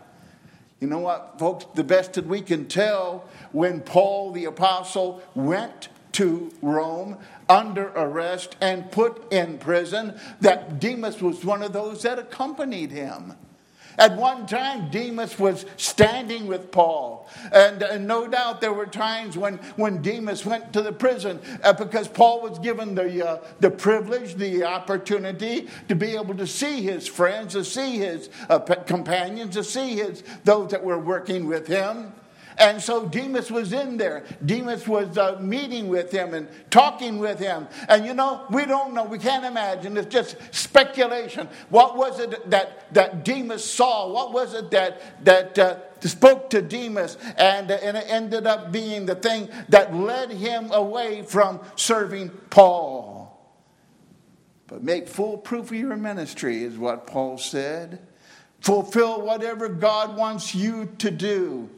You 0.80 0.88
know 0.88 1.00
what, 1.00 1.40
folks? 1.40 1.66
The 1.74 1.84
best 1.84 2.14
that 2.14 2.28
we 2.28 2.42
can 2.42 2.68
tell 2.68 3.28
when 3.52 3.82
Paul 3.82 4.32
the 4.32 4.46
Apostle 4.46 5.22
went 5.34 5.90
to 6.14 6.52
Rome 6.62 7.18
under 7.50 7.90
arrest 7.90 8.56
and 8.62 8.92
put 8.92 9.32
in 9.32 9.58
prison, 9.58 10.20
that 10.42 10.80
Demas 10.80 11.22
was 11.22 11.46
one 11.46 11.62
of 11.62 11.74
those 11.74 12.04
that 12.04 12.20
accompanied 12.20 12.92
him. 12.92 13.34
At 13.98 14.16
one 14.16 14.46
time, 14.46 14.90
Demas 14.92 15.40
was 15.40 15.66
standing 15.78 16.46
with 16.46 16.72
Paul. 16.72 17.28
And, 17.52 17.82
and 17.82 18.08
no 18.08 18.28
doubt 18.28 18.62
there 18.62 18.74
were 18.74 18.86
times 18.86 19.38
when, 19.38 19.58
when 19.76 20.02
Demas 20.04 20.46
went 20.46 20.72
to 20.74 20.82
the 20.84 20.92
prison 20.92 21.40
uh, 21.64 21.74
because 21.74 22.08
Paul 22.08 22.42
was 22.42 22.60
given 22.60 22.94
the, 22.94 23.28
uh, 23.28 23.44
the 23.60 23.72
privilege, 23.72 24.36
the 24.36 24.64
opportunity 24.64 25.68
to 25.88 25.96
be 25.96 26.16
able 26.16 26.36
to 26.36 26.46
see 26.46 26.82
his 26.82 27.08
friends, 27.08 27.54
to 27.54 27.66
see 27.66 27.98
his 27.98 28.30
uh, 28.50 28.60
companions, 28.60 29.56
to 29.56 29.64
see 29.64 29.96
his, 29.96 30.24
those 30.44 30.72
that 30.72 30.84
were 30.84 31.00
working 31.00 31.48
with 31.48 31.68
him. 31.68 32.14
And 32.58 32.82
so 32.82 33.06
Demas 33.06 33.52
was 33.52 33.72
in 33.72 33.98
there. 33.98 34.24
Demas 34.44 34.88
was 34.88 35.18
uh, 35.18 35.38
meeting 35.40 35.90
with 35.90 36.12
him 36.12 36.34
and 36.34 36.48
talking 36.72 37.20
with 37.20 37.40
him. 37.40 37.68
And 37.88 38.06
you 38.06 38.14
know, 38.16 38.46
we 38.50 38.66
don't 38.66 38.94
know. 38.94 39.04
We 39.04 39.20
can't 39.20 39.46
imagine. 39.46 39.96
It's 39.96 40.08
just 40.08 40.38
speculation. 40.52 41.48
What 41.70 41.96
was 41.96 42.20
it 42.20 42.50
that, 42.50 42.94
that 42.94 43.24
Demas 43.24 43.64
saw? 43.64 44.12
What 44.12 44.34
was 44.34 44.56
it 44.56 44.72
that, 44.72 45.24
that 45.26 45.60
uh, 45.60 45.78
spoke 46.02 46.50
to 46.50 46.62
Demas? 46.64 47.18
And, 47.38 47.70
uh, 47.70 47.76
and 47.76 47.96
it 47.96 48.06
ended 48.08 48.48
up 48.48 48.72
being 48.72 49.06
the 49.06 49.16
thing 49.16 49.50
that 49.70 49.94
led 49.94 50.32
him 50.32 50.72
away 50.72 51.22
from 51.22 51.60
serving 51.76 52.30
Paul. 52.50 53.18
But 54.66 54.84
make 54.84 55.08
full 55.08 55.38
proof 55.38 55.68
of 55.68 55.78
your 55.78 55.96
ministry, 55.96 56.64
is 56.64 56.78
what 56.78 57.08
Paul 57.08 57.38
said. 57.38 58.00
Fulfill 58.62 59.22
whatever 59.22 59.70
God 59.70 60.18
wants 60.18 60.56
you 60.56 60.90
to 60.98 61.12
do. 61.12 61.70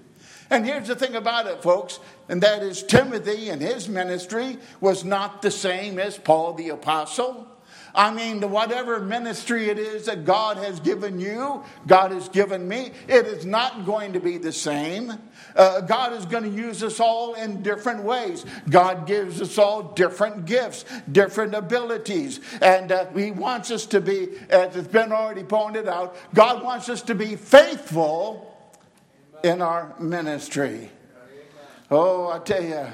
And 0.50 0.66
here's 0.66 0.88
the 0.88 0.96
thing 0.96 1.16
about 1.16 1.46
it, 1.48 1.62
folks, 1.62 2.00
and 2.28 2.42
that 2.42 2.64
is 2.64 2.82
Timothy 2.82 3.50
and 3.50 3.62
his 3.62 3.88
ministry 3.88 4.58
was 4.82 5.04
not 5.04 5.42
the 5.42 5.52
same 5.52 6.00
as 6.00 6.18
Paul 6.18 6.54
the 6.54 6.70
Apostle. 6.70 7.48
I 7.94 8.12
mean, 8.12 8.42
whatever 8.50 9.00
ministry 9.00 9.70
it 9.70 9.80
is 9.80 10.06
that 10.06 10.26
God 10.26 10.58
has 10.58 10.80
given 10.80 11.20
you, 11.20 11.64
God 11.88 12.12
has 12.12 12.30
given 12.30 12.68
me, 12.68 12.92
it 13.08 13.26
is 13.26 13.46
not 13.46 13.86
going 13.86 14.14
to 14.14 14.20
be 14.20 14.38
the 14.38 14.52
same. 14.52 15.14
Uh, 15.56 15.82
God 15.82 16.14
is 16.14 16.26
going 16.26 16.44
to 16.44 16.50
use 16.50 16.84
us 16.84 17.00
all 17.00 17.34
in 17.34 17.64
different 17.64 18.04
ways. 18.04 18.46
God 18.70 19.08
gives 19.08 19.42
us 19.42 19.58
all 19.58 19.84
different 19.94 20.46
gifts, 20.46 20.86
different 21.12 21.56
abilities. 21.56 22.40
And 22.62 22.92
uh, 22.92 23.08
He 23.12 23.32
wants 23.32 23.72
us 23.72 23.86
to 23.88 24.02
be, 24.02 24.30
as 24.50 24.76
it's 24.76 24.88
been 24.88 25.12
already 25.12 25.44
pointed 25.44 25.88
out, 25.88 26.16
God 26.34 26.64
wants 26.64 26.90
us 26.90 27.02
to 27.04 27.16
be 27.16 27.36
faithful 27.36 28.49
in 29.44 29.62
our 29.62 29.96
ministry. 30.00 30.92
Oh, 31.92 32.30
I 32.30 32.40
tell 32.40 32.64
you, 32.64 32.88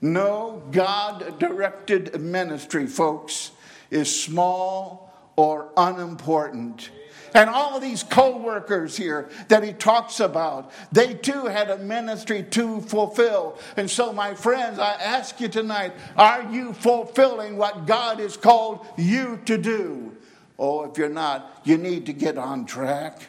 no 0.00 0.62
God 0.70 1.38
directed 1.38 2.20
ministry, 2.20 2.86
folks 2.86 3.52
is 3.90 4.22
small 4.22 5.12
or 5.36 5.70
unimportant. 5.76 6.90
And 7.34 7.48
all 7.48 7.76
of 7.76 7.82
these 7.82 8.02
co 8.02 8.36
workers 8.36 8.96
here 8.96 9.30
that 9.48 9.62
he 9.62 9.72
talks 9.72 10.20
about, 10.20 10.70
they 10.92 11.14
too 11.14 11.46
had 11.46 11.70
a 11.70 11.78
ministry 11.78 12.42
to 12.50 12.80
fulfill. 12.82 13.58
And 13.76 13.90
so, 13.90 14.12
my 14.12 14.34
friends, 14.34 14.78
I 14.78 14.92
ask 14.92 15.40
you 15.40 15.48
tonight 15.48 15.94
are 16.16 16.42
you 16.52 16.72
fulfilling 16.74 17.56
what 17.56 17.86
God 17.86 18.18
has 18.18 18.36
called 18.36 18.84
you 18.98 19.40
to 19.46 19.56
do? 19.56 20.16
Oh, 20.58 20.84
if 20.84 20.98
you're 20.98 21.08
not, 21.08 21.60
you 21.64 21.78
need 21.78 22.06
to 22.06 22.12
get 22.12 22.36
on 22.36 22.66
track. 22.66 23.22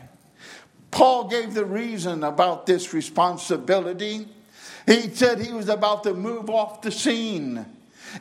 Paul 0.94 1.28
gave 1.28 1.54
the 1.54 1.66
reason 1.66 2.24
about 2.24 2.66
this 2.66 2.94
responsibility. 2.94 4.28
He 4.86 5.10
said 5.10 5.40
he 5.40 5.52
was 5.52 5.68
about 5.68 6.04
to 6.04 6.14
move 6.14 6.50
off 6.50 6.82
the 6.82 6.92
scene 6.92 7.66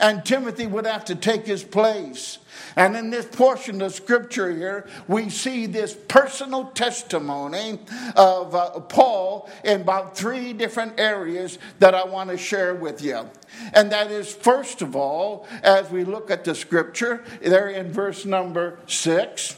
and 0.00 0.24
Timothy 0.24 0.66
would 0.66 0.86
have 0.86 1.04
to 1.06 1.14
take 1.14 1.46
his 1.46 1.64
place. 1.64 2.38
And 2.76 2.96
in 2.96 3.10
this 3.10 3.26
portion 3.26 3.82
of 3.82 3.94
scripture 3.94 4.50
here, 4.50 4.88
we 5.08 5.28
see 5.28 5.66
this 5.66 5.94
personal 6.08 6.66
testimony 6.66 7.78
of 8.16 8.54
uh, 8.54 8.80
Paul 8.80 9.50
in 9.64 9.82
about 9.82 10.16
three 10.16 10.52
different 10.52 10.98
areas 10.98 11.58
that 11.78 11.94
I 11.94 12.04
want 12.04 12.30
to 12.30 12.38
share 12.38 12.74
with 12.74 13.02
you. 13.02 13.28
And 13.74 13.92
that 13.92 14.10
is, 14.10 14.32
first 14.32 14.80
of 14.80 14.96
all, 14.96 15.46
as 15.62 15.90
we 15.90 16.04
look 16.04 16.30
at 16.30 16.44
the 16.44 16.54
scripture, 16.54 17.24
there 17.42 17.68
in 17.68 17.92
verse 17.92 18.24
number 18.24 18.78
six, 18.86 19.56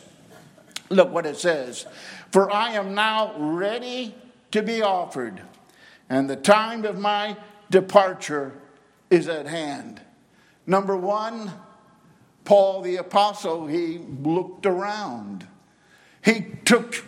look 0.91 1.13
what 1.13 1.27
it 1.27 1.37
says 1.37 1.87
For 2.35 2.53
I 2.53 2.73
am 2.73 2.97
now 2.97 3.33
ready 3.39 4.13
to 4.51 4.61
be 4.61 4.83
offered, 4.83 5.41
and 6.11 6.29
the 6.29 6.35
time 6.35 6.85
of 6.85 6.99
my 6.99 7.37
departure 7.71 8.55
is 9.09 9.29
at 9.29 9.47
hand. 9.47 10.01
Number 10.67 10.97
one, 10.97 11.53
Paul 12.45 12.83
the 12.83 12.97
Apostle, 12.97 13.69
he 13.69 13.99
looked 14.25 14.67
around. 14.67 15.47
He 16.25 16.47
took 16.65 17.05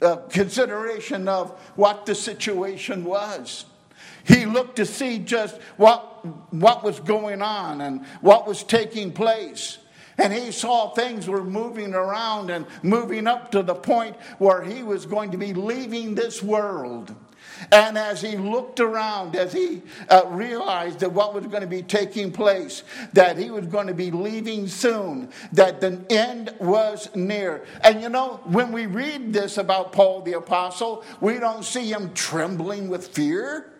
uh, 0.00 0.16
consideration 0.30 1.28
of 1.28 1.50
what 1.76 2.06
the 2.06 2.14
situation 2.14 3.04
was. 3.04 3.66
He 4.24 4.46
looked 4.46 4.76
to 4.76 4.86
see 4.86 5.18
just 5.18 5.60
what, 5.76 6.24
what 6.54 6.82
was 6.82 7.00
going 7.00 7.42
on 7.42 7.82
and 7.82 8.06
what 8.22 8.46
was 8.46 8.62
taking 8.62 9.12
place. 9.12 9.76
And 10.18 10.32
he 10.32 10.50
saw 10.50 10.90
things 10.90 11.28
were 11.28 11.44
moving 11.44 11.94
around 11.94 12.50
and 12.50 12.66
moving 12.82 13.26
up 13.26 13.52
to 13.52 13.62
the 13.62 13.74
point 13.74 14.16
where 14.38 14.62
he 14.62 14.82
was 14.82 15.06
going 15.06 15.30
to 15.30 15.38
be 15.38 15.54
leaving 15.54 16.14
this 16.14 16.42
world. 16.42 17.14
And 17.72 17.98
as 17.98 18.20
he 18.20 18.36
looked 18.36 18.80
around, 18.80 19.34
as 19.36 19.52
he 19.52 19.82
uh, 20.08 20.22
realized 20.26 21.00
that 21.00 21.12
what 21.12 21.34
was 21.34 21.46
going 21.46 21.62
to 21.62 21.68
be 21.68 21.82
taking 21.82 22.30
place, 22.32 22.82
that 23.12 23.36
he 23.36 23.50
was 23.50 23.66
going 23.66 23.88
to 23.88 23.94
be 23.94 24.10
leaving 24.10 24.68
soon, 24.68 25.30
that 25.52 25.80
the 25.80 26.04
end 26.10 26.54
was 26.60 27.14
near. 27.14 27.64
And 27.82 28.00
you 28.00 28.08
know, 28.08 28.40
when 28.44 28.72
we 28.72 28.86
read 28.86 29.32
this 29.32 29.58
about 29.58 29.92
Paul 29.92 30.22
the 30.22 30.34
Apostle, 30.34 31.04
we 31.20 31.38
don't 31.38 31.64
see 31.64 31.90
him 31.90 32.12
trembling 32.14 32.88
with 32.88 33.08
fear. 33.08 33.72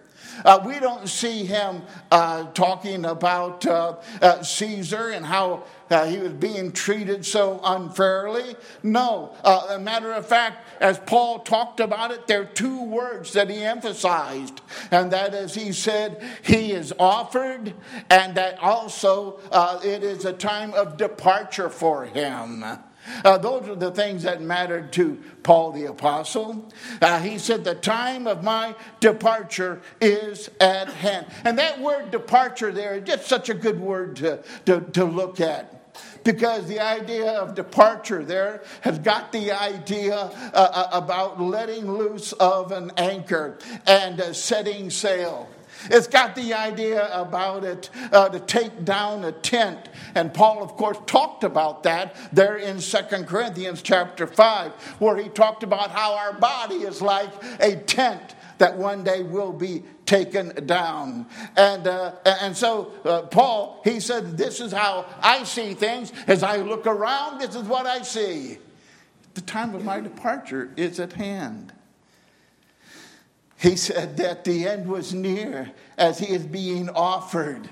Uh, 0.45 0.63
we 0.65 0.79
don't 0.79 1.09
see 1.09 1.45
him 1.45 1.83
uh, 2.11 2.45
talking 2.53 3.05
about 3.05 3.67
uh, 3.67 3.97
uh 4.23 4.43
Caesar 4.43 5.09
and 5.09 5.27
how 5.27 5.65
uh, 5.91 6.07
he 6.07 6.19
was 6.19 6.33
being 6.33 6.73
treated 6.73 7.25
so 7.25 7.61
unfairly. 7.63 8.57
No. 8.83 9.35
Uh, 9.43 9.69
a 9.71 9.79
matter 9.79 10.13
of 10.13 10.27
fact, 10.27 10.67
as 10.81 10.99
Paul 10.99 11.41
talked 11.41 11.81
about 11.81 12.11
it, 12.11 12.27
there 12.27 12.43
are 12.43 12.47
two 12.47 12.85
words 12.85 13.33
that 13.33 13.51
he 13.51 13.63
emphasized. 13.63 14.61
And 14.91 15.11
that 15.13 15.35
is, 15.35 15.55
he 15.55 15.73
said, 15.73 16.23
he 16.43 16.73
is 16.73 16.93
offered, 16.99 17.75
and 18.11 18.35
that 18.37 18.59
also 18.61 19.41
it 19.83 20.03
is 20.03 20.25
a 20.25 20.33
time 20.33 20.75
of 20.75 20.97
departure 20.97 21.71
for 21.71 22.05
him. 22.05 22.65
Uh, 23.25 23.39
those 23.39 23.69
are 23.69 23.75
the 23.75 23.91
things 23.91 24.23
that 24.25 24.43
mattered 24.43 24.93
to 24.93 25.19
Paul 25.43 25.73
the 25.73 25.87
Apostle. 25.87 26.69
Uh, 27.01 27.21
he 27.21 27.39
said, 27.39 27.65
The 27.65 27.75
time 27.75 28.27
of 28.27 28.45
my 28.45 28.75
departure 29.01 29.81
is 30.01 30.51
at 30.61 30.89
hand. 30.89 31.27
And 31.45 31.59
that 31.59 31.81
word 31.81 32.11
departure 32.11 32.71
there 32.71 32.97
is 32.97 33.05
just 33.05 33.27
such 33.27 33.49
a 33.49 33.55
good 33.55 33.81
word 33.81 34.17
to, 34.17 34.43
to, 34.67 34.81
to 34.81 35.05
look 35.05 35.41
at 35.41 35.78
because 36.25 36.67
the 36.67 36.81
idea 36.81 37.33
of 37.33 37.55
departure 37.55 38.25
there 38.25 38.63
has 38.83 38.99
got 38.99 39.33
the 39.33 39.53
idea 39.53 40.17
uh, 40.17 40.29
uh 40.55 40.89
about 40.93 41.41
letting 41.41 41.91
loose 41.91 42.33
of 42.35 42.73
an 42.73 42.91
anchor 42.97 43.59
and 43.87 44.21
uh, 44.21 44.33
setting 44.33 44.91
sail. 44.91 45.49
It's 45.91 46.07
got 46.07 46.35
the 46.35 46.55
idea 46.55 47.09
about 47.13 47.65
it 47.65 47.91
uh, 48.13 48.29
to 48.29 48.41
take 48.41 48.85
down 48.85 49.25
a 49.25 49.33
tent. 49.33 49.89
And 50.15 50.33
Paul, 50.33 50.63
of 50.63 50.71
course, 50.77 50.99
talked 51.07 51.45
about 51.45 51.83
that 51.85 52.17
there 52.33 52.57
in 52.57 52.81
Second 52.81 53.27
Corinthians 53.27 53.83
chapter 53.83 54.27
5, 54.27 54.73
where 54.99 55.17
he 55.17 55.29
talked 55.29 55.63
about 55.63 55.91
how 55.91 56.15
our 56.15 56.33
body 56.33 56.77
is 56.77 57.01
like 57.01 57.31
a 57.61 57.77
tent 57.77 58.35
that 58.59 58.77
one 58.77 59.05
day 59.05 59.23
will 59.23 59.53
be 59.53 59.83
taken 60.07 60.67
down. 60.67 61.27
And, 61.57 61.87
uh, 61.87 62.17
and 62.25 62.57
so, 62.57 62.93
uh, 63.05 63.23
Paul, 63.23 63.81
he 63.85 64.01
said, 64.01 64.37
This 64.37 64.61
is 64.61 64.73
how 64.73 65.07
I 65.21 65.45
see 65.45 65.75
things. 65.75 66.13
As 66.27 66.43
I 66.43 66.59
look 66.59 66.87
around, 66.87 67.41
this 67.41 67.55
is 67.55 67.65
what 67.65 67.87
I 67.87 68.03
see. 68.03 68.59
The 69.35 69.41
time 69.41 69.75
of 69.75 69.85
my 69.85 70.01
departure 70.01 70.73
is 70.77 70.99
at 70.99 71.13
hand. 71.13 71.73
He 73.57 73.77
said 73.77 74.17
that 74.19 74.45
the 74.45 74.69
end 74.69 74.89
was 74.89 75.13
near 75.13 75.73
as 75.97 76.19
he 76.19 76.33
is 76.33 76.47
being 76.47 76.89
offered. 76.91 77.69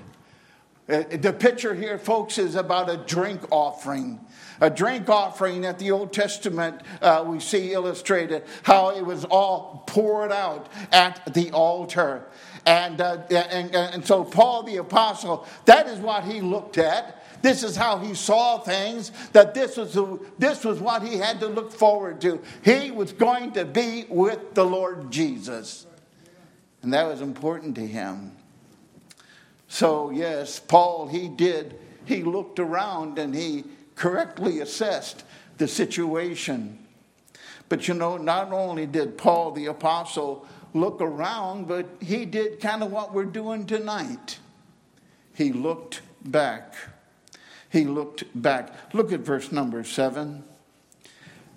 Uh, 0.89 1.03
the 1.11 1.33
picture 1.33 1.73
here, 1.73 1.97
folks, 1.97 2.37
is 2.37 2.55
about 2.55 2.89
a 2.89 2.97
drink 2.97 3.41
offering. 3.51 4.19
A 4.61 4.69
drink 4.69 5.09
offering 5.09 5.65
at 5.65 5.77
the 5.77 5.91
Old 5.91 6.13
Testament, 6.13 6.81
uh, 7.01 7.23
we 7.27 7.39
see 7.39 7.73
illustrated 7.73 8.43
how 8.63 8.89
it 8.89 9.05
was 9.05 9.25
all 9.25 9.83
poured 9.85 10.31
out 10.31 10.69
at 10.91 11.33
the 11.33 11.51
altar. 11.51 12.25
And, 12.65 12.99
uh, 13.01 13.17
and, 13.29 13.75
and 13.75 14.05
so, 14.05 14.23
Paul 14.23 14.63
the 14.63 14.77
Apostle, 14.77 15.45
that 15.65 15.87
is 15.87 15.99
what 15.99 16.23
he 16.23 16.41
looked 16.41 16.77
at. 16.77 17.23
This 17.41 17.63
is 17.63 17.75
how 17.75 17.99
he 17.99 18.15
saw 18.15 18.57
things, 18.57 19.11
that 19.33 19.53
this 19.53 19.77
was, 19.77 19.97
this 20.39 20.65
was 20.65 20.79
what 20.79 21.03
he 21.03 21.17
had 21.17 21.39
to 21.41 21.47
look 21.47 21.71
forward 21.71 22.19
to. 22.21 22.41
He 22.63 22.91
was 22.91 23.13
going 23.13 23.51
to 23.53 23.65
be 23.65 24.05
with 24.09 24.55
the 24.55 24.63
Lord 24.65 25.11
Jesus. 25.11 25.85
And 26.81 26.93
that 26.93 27.07
was 27.07 27.21
important 27.21 27.75
to 27.75 27.85
him. 27.85 28.35
So, 29.67 30.09
yes, 30.11 30.59
Paul, 30.59 31.07
he 31.07 31.27
did, 31.27 31.77
he 32.05 32.23
looked 32.23 32.59
around 32.59 33.19
and 33.19 33.35
he 33.35 33.65
correctly 33.95 34.59
assessed 34.59 35.23
the 35.57 35.67
situation. 35.67 36.79
But 37.69 37.87
you 37.87 37.93
know, 37.93 38.17
not 38.17 38.53
only 38.53 38.85
did 38.85 39.17
Paul 39.17 39.51
the 39.51 39.65
apostle 39.65 40.47
look 40.73 41.01
around, 41.01 41.67
but 41.67 41.85
he 41.99 42.25
did 42.25 42.59
kind 42.59 42.81
of 42.81 42.91
what 42.91 43.13
we're 43.13 43.25
doing 43.25 43.65
tonight. 43.65 44.39
He 45.33 45.51
looked 45.51 46.01
back. 46.23 46.75
He 47.69 47.83
looked 47.83 48.23
back. 48.33 48.93
Look 48.93 49.11
at 49.11 49.19
verse 49.21 49.51
number 49.51 49.83
seven. 49.83 50.43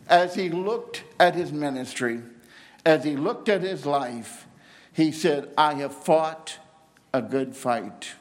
As 0.09 0.35
he 0.35 0.49
looked 0.49 1.05
at 1.21 1.37
his 1.37 1.53
ministry, 1.53 2.21
as 2.85 3.05
he 3.05 3.17
looked 3.17 3.49
at 3.49 3.63
his 3.63 3.87
life, 3.87 4.47
he 4.93 5.13
said, 5.13 5.51
I 5.57 5.75
have 5.75 5.95
fought 5.95 6.59
a 7.13 7.23
good 7.23 7.55
fight. 7.57 8.13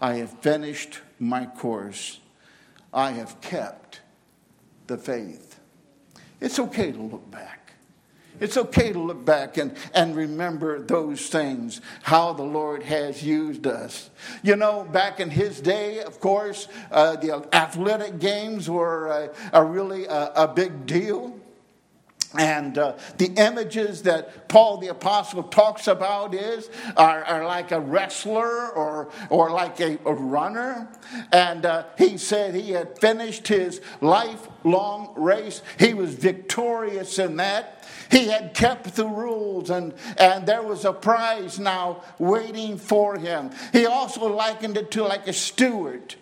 I 0.00 0.14
have 0.14 0.30
finished 0.40 1.00
my 1.18 1.46
course. 1.46 2.20
I 2.92 3.12
have 3.12 3.40
kept 3.40 4.00
the 4.86 4.96
faith. 4.96 5.58
It's 6.40 6.58
okay 6.58 6.92
to 6.92 7.00
look 7.00 7.30
back. 7.30 7.66
It's 8.38 8.56
okay 8.56 8.92
to 8.92 8.98
look 8.98 9.24
back 9.24 9.56
and, 9.56 9.74
and 9.94 10.14
remember 10.14 10.78
those 10.80 11.28
things, 11.28 11.80
how 12.02 12.34
the 12.34 12.42
Lord 12.42 12.82
has 12.82 13.22
used 13.22 13.66
us. 13.66 14.10
You 14.42 14.56
know, 14.56 14.84
back 14.84 15.20
in 15.20 15.30
his 15.30 15.60
day, 15.60 16.00
of 16.00 16.20
course, 16.20 16.68
uh, 16.90 17.16
the 17.16 17.48
athletic 17.54 18.18
games 18.18 18.68
were 18.68 19.08
uh, 19.08 19.34
a 19.52 19.64
really 19.64 20.04
a, 20.04 20.32
a 20.36 20.48
big 20.48 20.84
deal. 20.86 21.38
And 22.38 22.76
uh, 22.78 22.96
the 23.18 23.32
images 23.36 24.02
that 24.02 24.48
Paul 24.48 24.78
the 24.78 24.88
Apostle 24.88 25.42
talks 25.44 25.86
about 25.88 26.34
is 26.34 26.68
are, 26.96 27.24
are 27.24 27.46
like 27.46 27.72
a 27.72 27.80
wrestler 27.80 28.70
or, 28.70 29.10
or 29.30 29.50
like 29.50 29.80
a, 29.80 29.98
a 30.04 30.12
runner. 30.12 30.88
And 31.32 31.64
uh, 31.64 31.84
he 31.96 32.18
said 32.18 32.54
he 32.54 32.72
had 32.72 32.98
finished 32.98 33.48
his 33.48 33.80
lifelong 34.00 35.14
race. 35.16 35.62
He 35.78 35.94
was 35.94 36.14
victorious 36.14 37.18
in 37.18 37.36
that. 37.36 37.84
He 38.10 38.28
had 38.28 38.54
kept 38.54 38.94
the 38.94 39.06
rules, 39.06 39.70
and, 39.70 39.92
and 40.16 40.46
there 40.46 40.62
was 40.62 40.84
a 40.84 40.92
prize 40.92 41.58
now 41.58 42.02
waiting 42.18 42.78
for 42.78 43.18
him. 43.18 43.50
He 43.72 43.86
also 43.86 44.32
likened 44.32 44.76
it 44.76 44.92
to 44.92 45.02
like 45.02 45.26
a 45.26 45.32
steward 45.32 46.14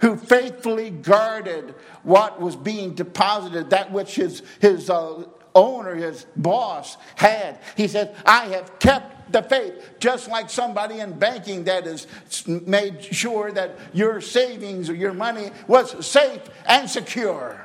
who 0.00 0.16
faithfully 0.16 0.90
guarded 0.90 1.74
what 2.02 2.40
was 2.40 2.56
being 2.56 2.94
deposited, 2.94 3.70
that 3.70 3.92
which 3.92 4.16
his, 4.16 4.42
his 4.60 4.90
uh, 4.90 5.24
owner, 5.54 5.94
his 5.94 6.26
boss, 6.36 6.96
had. 7.16 7.58
He 7.76 7.88
said, 7.88 8.16
I 8.24 8.46
have 8.46 8.78
kept 8.78 9.32
the 9.32 9.42
faith, 9.42 9.94
just 9.98 10.28
like 10.28 10.50
somebody 10.50 11.00
in 11.00 11.18
banking 11.18 11.64
that 11.64 11.84
has 11.86 12.06
made 12.46 13.02
sure 13.02 13.50
that 13.52 13.78
your 13.92 14.20
savings 14.20 14.90
or 14.90 14.94
your 14.94 15.14
money 15.14 15.50
was 15.66 16.06
safe 16.06 16.42
and 16.66 16.88
secure. 16.88 17.64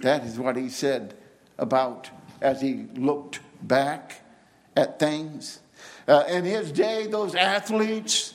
That 0.00 0.24
is 0.24 0.38
what 0.38 0.56
he 0.56 0.68
said 0.68 1.14
about 1.58 2.10
as 2.40 2.60
he 2.60 2.86
looked 2.94 3.40
back 3.62 4.22
at 4.76 4.98
things. 4.98 5.60
Uh, 6.06 6.24
in 6.28 6.44
his 6.44 6.70
day, 6.70 7.06
those 7.06 7.34
athletes 7.34 8.34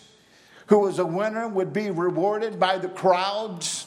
who 0.68 0.80
was 0.80 1.00
a 1.00 1.06
winner 1.06 1.48
would 1.48 1.74
be 1.74 1.90
rewarded 1.90 2.60
by 2.60 2.78
the 2.78 2.90
crowds 2.90 3.83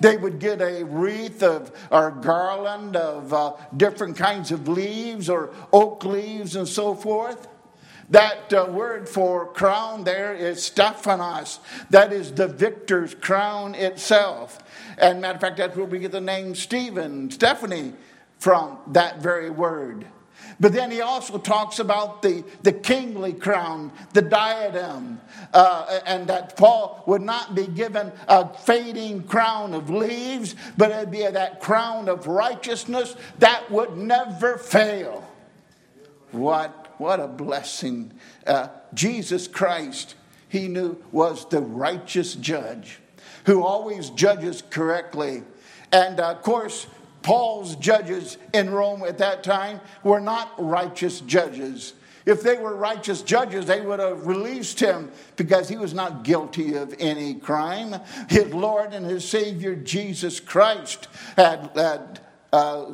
they 0.00 0.16
would 0.16 0.38
get 0.38 0.60
a 0.60 0.84
wreath 0.84 1.42
of 1.42 1.72
or 1.90 2.10
garland 2.10 2.96
of 2.96 3.32
uh, 3.32 3.54
different 3.76 4.16
kinds 4.16 4.52
of 4.52 4.68
leaves 4.68 5.28
or 5.28 5.52
oak 5.72 6.04
leaves 6.04 6.56
and 6.56 6.68
so 6.68 6.94
forth. 6.94 7.48
That 8.10 8.52
uh, 8.52 8.66
word 8.70 9.08
for 9.08 9.52
crown 9.52 10.04
there 10.04 10.32
is 10.32 10.62
Stephanos. 10.62 11.58
That 11.90 12.12
is 12.12 12.32
the 12.32 12.46
victor's 12.46 13.14
crown 13.14 13.74
itself. 13.74 14.62
And 14.98 15.20
matter 15.20 15.34
of 15.34 15.40
fact, 15.40 15.56
that's 15.56 15.76
where 15.76 15.86
we 15.86 15.98
get 15.98 16.12
the 16.12 16.20
name 16.20 16.54
Stephen, 16.54 17.30
Stephanie, 17.30 17.94
from 18.38 18.78
that 18.88 19.20
very 19.20 19.50
word. 19.50 20.06
But 20.58 20.72
then 20.72 20.90
he 20.90 21.02
also 21.02 21.38
talks 21.38 21.78
about 21.78 22.22
the, 22.22 22.44
the 22.62 22.72
kingly 22.72 23.34
crown, 23.34 23.92
the 24.14 24.22
diadem, 24.22 25.20
uh, 25.52 26.00
and 26.06 26.26
that 26.28 26.56
Paul 26.56 27.02
would 27.06 27.22
not 27.22 27.54
be 27.54 27.66
given 27.66 28.10
a 28.26 28.52
fading 28.54 29.24
crown 29.24 29.74
of 29.74 29.90
leaves, 29.90 30.54
but 30.78 30.90
it'd 30.90 31.10
be 31.10 31.26
that 31.26 31.60
crown 31.60 32.08
of 32.08 32.26
righteousness 32.26 33.16
that 33.38 33.70
would 33.70 33.96
never 33.96 34.56
fail. 34.56 35.28
What, 36.32 36.94
what 36.98 37.20
a 37.20 37.28
blessing. 37.28 38.12
Uh, 38.46 38.68
Jesus 38.94 39.46
Christ, 39.46 40.14
he 40.48 40.68
knew, 40.68 41.02
was 41.12 41.46
the 41.48 41.60
righteous 41.60 42.34
judge 42.34 43.00
who 43.44 43.62
always 43.62 44.10
judges 44.10 44.62
correctly. 44.70 45.42
And 45.92 46.18
uh, 46.18 46.32
of 46.32 46.42
course, 46.42 46.86
Paul's 47.26 47.74
judges 47.74 48.38
in 48.54 48.70
Rome 48.70 49.02
at 49.02 49.18
that 49.18 49.42
time 49.42 49.80
were 50.04 50.20
not 50.20 50.52
righteous 50.58 51.18
judges. 51.18 51.94
If 52.24 52.40
they 52.40 52.56
were 52.56 52.76
righteous 52.76 53.22
judges, 53.22 53.66
they 53.66 53.80
would 53.80 53.98
have 53.98 54.28
released 54.28 54.78
him 54.78 55.10
because 55.34 55.68
he 55.68 55.76
was 55.76 55.92
not 55.92 56.22
guilty 56.22 56.76
of 56.76 56.94
any 57.00 57.34
crime. 57.34 58.00
His 58.28 58.54
Lord 58.54 58.94
and 58.94 59.04
his 59.04 59.28
Savior, 59.28 59.74
Jesus 59.74 60.38
Christ, 60.38 61.08
had, 61.34 61.72
had 61.74 62.20
uh, 62.52 62.92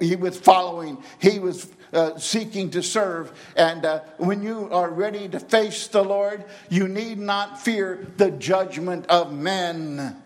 he 0.00 0.16
was 0.16 0.38
following, 0.38 1.04
he 1.20 1.38
was 1.38 1.70
uh, 1.92 2.16
seeking 2.16 2.70
to 2.70 2.82
serve. 2.82 3.38
And 3.54 3.84
uh, 3.84 4.00
when 4.16 4.42
you 4.42 4.70
are 4.72 4.88
ready 4.88 5.28
to 5.28 5.38
face 5.38 5.88
the 5.88 6.02
Lord, 6.02 6.46
you 6.70 6.88
need 6.88 7.18
not 7.18 7.60
fear 7.60 8.06
the 8.16 8.30
judgment 8.30 9.04
of 9.08 9.30
men. 9.30 10.22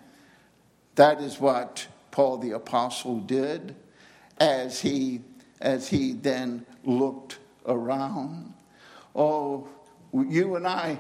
That 0.94 1.20
is 1.20 1.40
what 1.40 1.88
Paul 2.12 2.38
the 2.38 2.52
apostle 2.52 3.18
did 3.18 3.74
as 4.38 4.80
he 4.80 5.22
as 5.60 5.88
he 5.88 6.12
then 6.12 6.64
looked 6.84 7.38
around. 7.66 8.52
Oh, 9.16 9.68
you 10.12 10.56
and 10.56 10.66
I, 10.66 10.98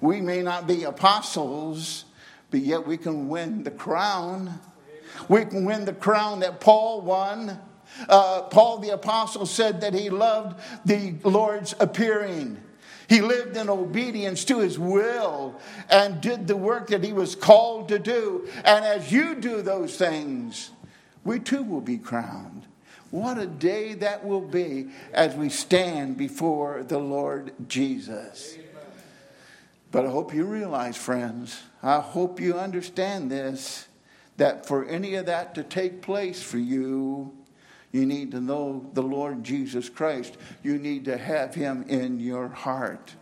we 0.00 0.20
may 0.20 0.42
not 0.42 0.66
be 0.66 0.84
apostles, 0.84 2.04
but 2.50 2.60
yet 2.60 2.86
we 2.86 2.96
can 2.96 3.28
win 3.28 3.64
the 3.64 3.70
crown. 3.70 4.60
We 5.28 5.44
can 5.44 5.64
win 5.64 5.84
the 5.84 5.92
crown 5.92 6.40
that 6.40 6.60
Paul 6.60 7.00
won. 7.02 7.58
Uh, 8.08 8.42
Paul 8.42 8.78
the 8.78 8.90
apostle 8.90 9.46
said 9.46 9.80
that 9.80 9.94
he 9.94 10.10
loved 10.10 10.60
the 10.84 11.14
Lord's 11.24 11.74
appearing. 11.80 12.60
He 13.08 13.20
lived 13.20 13.56
in 13.56 13.68
obedience 13.68 14.44
to 14.46 14.60
his 14.60 14.78
will 14.78 15.60
and 15.88 16.20
did 16.20 16.46
the 16.46 16.56
work 16.56 16.88
that 16.88 17.04
he 17.04 17.12
was 17.12 17.36
called 17.36 17.88
to 17.88 17.98
do. 17.98 18.48
And 18.64 18.84
as 18.84 19.12
you 19.12 19.36
do 19.36 19.62
those 19.62 19.96
things, 19.96 20.70
we 21.24 21.38
too 21.38 21.62
will 21.62 21.80
be 21.80 21.98
crowned. 21.98 22.64
What 23.10 23.38
a 23.38 23.46
day 23.46 23.94
that 23.94 24.24
will 24.24 24.40
be 24.40 24.88
as 25.12 25.34
we 25.34 25.48
stand 25.48 26.16
before 26.16 26.82
the 26.82 26.98
Lord 26.98 27.52
Jesus. 27.68 28.58
But 29.92 30.04
I 30.06 30.10
hope 30.10 30.34
you 30.34 30.44
realize, 30.44 30.96
friends, 30.96 31.62
I 31.82 32.00
hope 32.00 32.40
you 32.40 32.54
understand 32.54 33.30
this 33.30 33.86
that 34.36 34.66
for 34.66 34.84
any 34.84 35.14
of 35.14 35.26
that 35.26 35.54
to 35.54 35.62
take 35.62 36.02
place 36.02 36.42
for 36.42 36.58
you, 36.58 37.32
you 37.96 38.04
need 38.04 38.30
to 38.32 38.40
know 38.40 38.84
the 38.92 39.02
Lord 39.02 39.42
Jesus 39.42 39.88
Christ. 39.88 40.36
You 40.62 40.76
need 40.76 41.06
to 41.06 41.16
have 41.16 41.54
him 41.54 41.84
in 41.88 42.20
your 42.20 42.48
heart. 42.48 43.14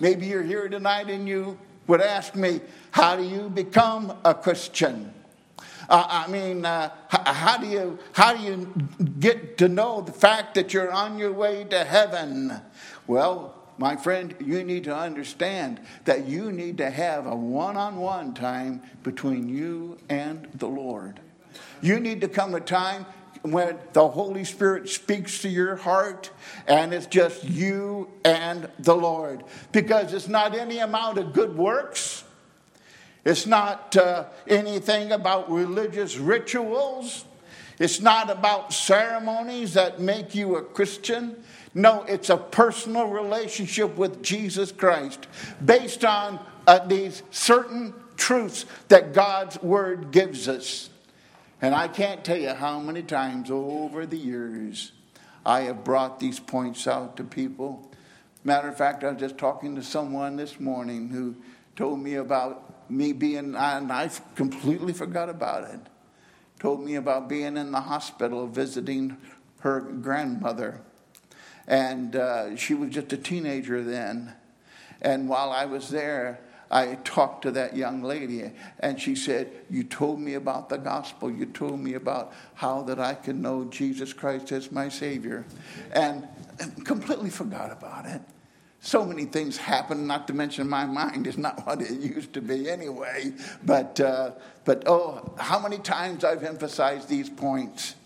Maybe 0.00 0.26
you're 0.26 0.42
here 0.42 0.68
tonight 0.68 1.08
and 1.08 1.28
you 1.28 1.56
would 1.86 2.00
ask 2.00 2.34
me, 2.34 2.60
How 2.90 3.14
do 3.14 3.22
you 3.22 3.48
become 3.48 4.18
a 4.24 4.34
Christian? 4.34 5.14
Uh, 5.88 6.04
I 6.08 6.26
mean, 6.26 6.64
uh, 6.64 6.90
how, 7.08 7.58
do 7.58 7.66
you, 7.66 7.98
how 8.12 8.34
do 8.34 8.42
you 8.42 8.72
get 9.20 9.58
to 9.58 9.68
know 9.68 10.00
the 10.00 10.12
fact 10.12 10.54
that 10.56 10.74
you're 10.74 10.90
on 10.90 11.18
your 11.18 11.32
way 11.32 11.64
to 11.64 11.84
heaven? 11.84 12.60
Well, 13.06 13.54
my 13.78 13.94
friend, 13.94 14.34
you 14.40 14.64
need 14.64 14.84
to 14.84 14.96
understand 14.96 15.80
that 16.06 16.26
you 16.26 16.50
need 16.50 16.78
to 16.78 16.90
have 16.90 17.26
a 17.26 17.36
one 17.36 17.76
on 17.76 17.96
one 17.96 18.34
time 18.34 18.82
between 19.02 19.48
you 19.48 19.98
and 20.08 20.48
the 20.54 20.68
Lord. 20.68 21.20
You 21.80 22.00
need 22.00 22.20
to 22.22 22.28
come 22.28 22.54
a 22.54 22.60
time 22.60 23.06
when 23.42 23.78
the 23.92 24.08
Holy 24.08 24.44
Spirit 24.44 24.88
speaks 24.88 25.42
to 25.42 25.48
your 25.48 25.76
heart 25.76 26.30
and 26.66 26.94
it's 26.94 27.06
just 27.06 27.44
you 27.44 28.08
and 28.24 28.68
the 28.78 28.94
Lord. 28.94 29.44
Because 29.72 30.14
it's 30.14 30.28
not 30.28 30.54
any 30.54 30.78
amount 30.78 31.18
of 31.18 31.32
good 31.32 31.56
works, 31.56 32.24
it's 33.24 33.46
not 33.46 33.96
uh, 33.96 34.26
anything 34.48 35.12
about 35.12 35.50
religious 35.50 36.16
rituals, 36.16 37.24
it's 37.78 38.00
not 38.00 38.30
about 38.30 38.72
ceremonies 38.72 39.74
that 39.74 40.00
make 40.00 40.34
you 40.34 40.56
a 40.56 40.62
Christian. 40.62 41.36
No, 41.74 42.02
it's 42.02 42.30
a 42.30 42.36
personal 42.36 43.08
relationship 43.08 43.96
with 43.96 44.22
Jesus 44.22 44.70
Christ 44.70 45.26
based 45.64 46.04
on 46.04 46.38
uh, 46.66 46.86
these 46.86 47.22
certain 47.30 47.94
truths 48.16 48.66
that 48.88 49.12
God's 49.12 49.60
Word 49.62 50.10
gives 50.12 50.48
us. 50.48 50.90
And 51.62 51.76
I 51.76 51.86
can't 51.86 52.24
tell 52.24 52.36
you 52.36 52.50
how 52.50 52.80
many 52.80 53.02
times 53.02 53.48
over 53.48 54.04
the 54.04 54.18
years 54.18 54.90
I 55.46 55.60
have 55.62 55.84
brought 55.84 56.18
these 56.18 56.40
points 56.40 56.88
out 56.88 57.16
to 57.18 57.24
people. 57.24 57.88
Matter 58.42 58.68
of 58.68 58.76
fact, 58.76 59.04
I 59.04 59.12
was 59.12 59.20
just 59.20 59.38
talking 59.38 59.76
to 59.76 59.82
someone 59.82 60.34
this 60.34 60.58
morning 60.58 61.08
who 61.08 61.36
told 61.76 62.00
me 62.00 62.14
about 62.16 62.90
me 62.90 63.12
being, 63.12 63.54
and 63.54 63.92
I 63.92 64.10
completely 64.34 64.92
forgot 64.92 65.28
about 65.28 65.70
it. 65.70 65.78
Told 66.58 66.84
me 66.84 66.96
about 66.96 67.28
being 67.28 67.56
in 67.56 67.70
the 67.70 67.80
hospital 67.80 68.48
visiting 68.48 69.16
her 69.60 69.80
grandmother. 69.80 70.80
And 71.68 72.16
uh, 72.16 72.56
she 72.56 72.74
was 72.74 72.90
just 72.90 73.12
a 73.12 73.16
teenager 73.16 73.84
then. 73.84 74.34
And 75.00 75.28
while 75.28 75.50
I 75.50 75.66
was 75.66 75.90
there, 75.90 76.40
I 76.72 76.94
talked 77.04 77.42
to 77.42 77.50
that 77.50 77.76
young 77.76 78.02
lady, 78.02 78.50
and 78.80 78.98
she 78.98 79.14
said, 79.14 79.52
You 79.68 79.84
told 79.84 80.18
me 80.18 80.34
about 80.34 80.70
the 80.70 80.78
gospel. 80.78 81.30
You 81.30 81.44
told 81.44 81.78
me 81.78 81.94
about 81.94 82.32
how 82.54 82.82
that 82.84 82.98
I 82.98 83.12
can 83.12 83.42
know 83.42 83.66
Jesus 83.66 84.14
Christ 84.14 84.50
as 84.52 84.72
my 84.72 84.88
Savior. 84.88 85.44
And 85.92 86.26
completely 86.84 87.28
forgot 87.28 87.70
about 87.70 88.06
it. 88.06 88.22
so 88.80 89.04
many 89.04 89.26
things 89.26 89.58
happen, 89.58 90.06
not 90.06 90.26
to 90.26 90.32
mention 90.32 90.68
my 90.68 90.86
mind 90.86 91.26
is 91.26 91.36
not 91.36 91.66
what 91.66 91.82
it 91.82 92.00
used 92.00 92.32
to 92.32 92.40
be 92.40 92.70
anyway. 92.70 93.34
But, 93.64 94.00
uh, 94.00 94.32
but 94.64 94.84
oh, 94.86 95.34
how 95.38 95.58
many 95.58 95.78
times 95.78 96.24
I've 96.24 96.42
emphasized 96.42 97.06
these 97.06 97.28
points. 97.28 97.96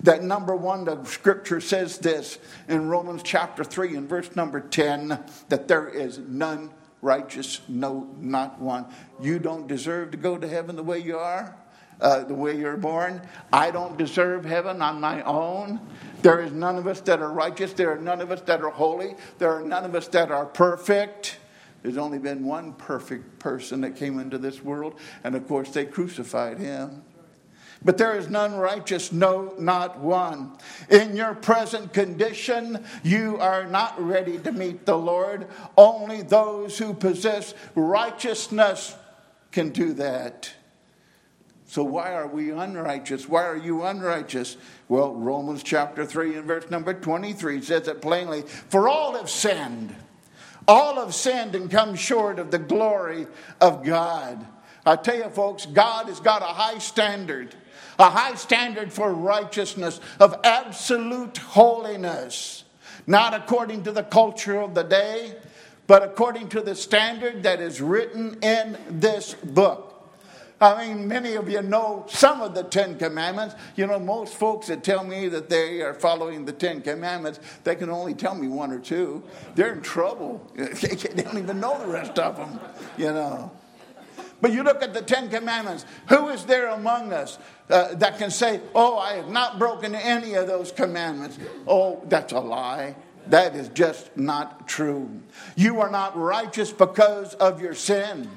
That 0.00 0.24
number 0.24 0.56
one, 0.56 0.84
the 0.86 1.04
scripture 1.04 1.60
says 1.60 1.98
this 1.98 2.38
in 2.68 2.88
Romans 2.88 3.22
chapter 3.22 3.62
3 3.62 3.96
and 3.96 4.08
verse 4.08 4.34
number 4.34 4.60
10 4.60 5.22
that 5.50 5.68
there 5.68 5.88
is 5.88 6.18
none 6.18 6.70
righteous, 7.04 7.60
no, 7.68 8.08
not 8.18 8.60
one. 8.60 8.86
You 9.20 9.38
don't 9.38 9.68
deserve 9.68 10.10
to 10.12 10.16
go 10.16 10.36
to 10.38 10.48
heaven 10.48 10.74
the 10.74 10.82
way 10.82 10.98
you 10.98 11.18
are 11.18 11.56
uh, 12.00 12.24
the 12.24 12.34
way 12.34 12.56
you're 12.56 12.76
born. 12.76 13.20
I 13.52 13.70
don't 13.70 13.96
deserve 13.96 14.44
heaven 14.44 14.82
on 14.82 15.00
my 15.00 15.22
own. 15.22 15.80
There 16.22 16.40
is 16.40 16.52
none 16.52 16.76
of 16.76 16.86
us 16.86 17.00
that 17.02 17.20
are 17.20 17.32
righteous. 17.32 17.72
There 17.72 17.92
are 17.92 17.98
none 17.98 18.20
of 18.20 18.30
us 18.30 18.40
that 18.42 18.62
are 18.62 18.70
holy. 18.70 19.16
There 19.38 19.52
are 19.52 19.62
none 19.62 19.84
of 19.84 19.94
us 19.94 20.08
that 20.08 20.30
are 20.30 20.46
perfect. 20.46 21.38
There's 21.82 21.98
only 21.98 22.18
been 22.18 22.44
one 22.44 22.72
perfect 22.74 23.38
person 23.38 23.82
that 23.82 23.96
came 23.96 24.18
into 24.18 24.38
this 24.38 24.62
world, 24.62 24.98
and 25.22 25.34
of 25.34 25.46
course, 25.46 25.70
they 25.70 25.84
crucified 25.84 26.58
him. 26.58 27.02
But 27.84 27.98
there 27.98 28.16
is 28.16 28.30
none 28.30 28.56
righteous, 28.56 29.12
no, 29.12 29.54
not 29.58 29.98
one. 29.98 30.52
In 30.88 31.14
your 31.16 31.34
present 31.34 31.92
condition, 31.92 32.84
you 33.02 33.36
are 33.38 33.66
not 33.66 34.00
ready 34.00 34.38
to 34.38 34.52
meet 34.52 34.86
the 34.86 34.96
Lord. 34.96 35.46
Only 35.76 36.22
those 36.22 36.78
who 36.78 36.94
possess 36.94 37.54
righteousness 37.74 38.94
can 39.52 39.68
do 39.70 39.92
that. 39.94 40.52
So 41.66 41.82
why 41.82 42.14
are 42.14 42.28
we 42.28 42.50
unrighteous? 42.50 43.28
Why 43.28 43.44
are 43.44 43.56
you 43.56 43.82
unrighteous? 43.82 44.56
Well, 44.88 45.14
Romans 45.14 45.62
chapter 45.62 46.06
3 46.06 46.36
and 46.36 46.46
verse 46.46 46.70
number 46.70 46.94
23 46.94 47.60
says 47.62 47.88
it 47.88 48.00
plainly 48.00 48.42
For 48.42 48.88
all 48.88 49.16
have 49.16 49.28
sinned. 49.28 49.94
All 50.66 50.96
have 50.96 51.14
sinned 51.14 51.54
and 51.54 51.70
come 51.70 51.94
short 51.94 52.38
of 52.38 52.50
the 52.50 52.58
glory 52.58 53.26
of 53.60 53.84
God. 53.84 54.46
I 54.86 54.96
tell 54.96 55.16
you, 55.16 55.28
folks, 55.30 55.66
God 55.66 56.06
has 56.06 56.20
got 56.20 56.42
a 56.42 56.46
high 56.46 56.78
standard, 56.78 57.54
a 57.98 58.10
high 58.10 58.34
standard 58.34 58.92
for 58.92 59.12
righteousness, 59.12 60.00
of 60.20 60.38
absolute 60.44 61.38
holiness, 61.38 62.64
not 63.06 63.34
according 63.34 63.84
to 63.84 63.92
the 63.92 64.02
culture 64.02 64.60
of 64.60 64.74
the 64.74 64.82
day, 64.82 65.34
but 65.86 66.02
according 66.02 66.48
to 66.48 66.60
the 66.60 66.74
standard 66.74 67.42
that 67.42 67.60
is 67.60 67.80
written 67.80 68.38
in 68.42 68.78
this 68.88 69.34
book. 69.34 69.94
I 70.60 70.86
mean, 70.86 71.08
many 71.08 71.34
of 71.34 71.50
you 71.50 71.60
know 71.62 72.06
some 72.08 72.40
of 72.40 72.54
the 72.54 72.62
Ten 72.62 72.96
Commandments. 72.96 73.54
You 73.76 73.86
know, 73.86 73.98
most 73.98 74.34
folks 74.34 74.68
that 74.68 74.84
tell 74.84 75.04
me 75.04 75.28
that 75.28 75.50
they 75.50 75.82
are 75.82 75.92
following 75.92 76.44
the 76.44 76.52
Ten 76.52 76.80
Commandments, 76.80 77.40
they 77.64 77.74
can 77.74 77.90
only 77.90 78.14
tell 78.14 78.34
me 78.34 78.48
one 78.48 78.70
or 78.70 78.78
two. 78.78 79.22
They're 79.56 79.74
in 79.74 79.82
trouble. 79.82 80.40
They 80.56 81.22
don't 81.22 81.38
even 81.38 81.60
know 81.60 81.78
the 81.78 81.86
rest 81.86 82.18
of 82.18 82.36
them, 82.36 82.60
you 82.96 83.12
know. 83.12 83.50
But 84.44 84.52
you 84.52 84.62
look 84.62 84.82
at 84.82 84.92
the 84.92 85.00
Ten 85.00 85.30
Commandments. 85.30 85.86
Who 86.10 86.28
is 86.28 86.44
there 86.44 86.68
among 86.68 87.14
us 87.14 87.38
uh, 87.70 87.94
that 87.94 88.18
can 88.18 88.30
say, 88.30 88.60
Oh, 88.74 88.98
I 88.98 89.14
have 89.14 89.30
not 89.30 89.58
broken 89.58 89.94
any 89.94 90.34
of 90.34 90.46
those 90.46 90.70
commandments? 90.70 91.38
Oh, 91.66 92.02
that's 92.10 92.34
a 92.34 92.40
lie. 92.40 92.94
That 93.28 93.56
is 93.56 93.70
just 93.70 94.14
not 94.18 94.68
true. 94.68 95.08
You 95.56 95.80
are 95.80 95.90
not 95.90 96.14
righteous 96.14 96.70
because 96.72 97.32
of 97.32 97.62
your 97.62 97.74
sin. 97.74 98.28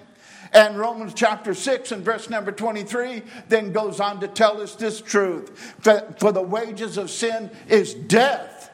And 0.54 0.80
Romans 0.80 1.14
chapter 1.14 1.54
6 1.54 1.92
and 1.92 2.06
verse 2.06 2.30
number 2.30 2.54
23 2.54 3.22
then 3.50 3.74
goes 3.74 4.00
on 4.00 4.22
to 4.22 4.30
tell 4.30 4.62
us 4.62 4.76
this 4.76 5.02
truth 5.02 5.76
For 5.82 6.32
the 6.32 6.42
wages 6.42 6.98
of 6.98 7.10
sin 7.10 7.52
is 7.68 7.94
death, 7.94 8.72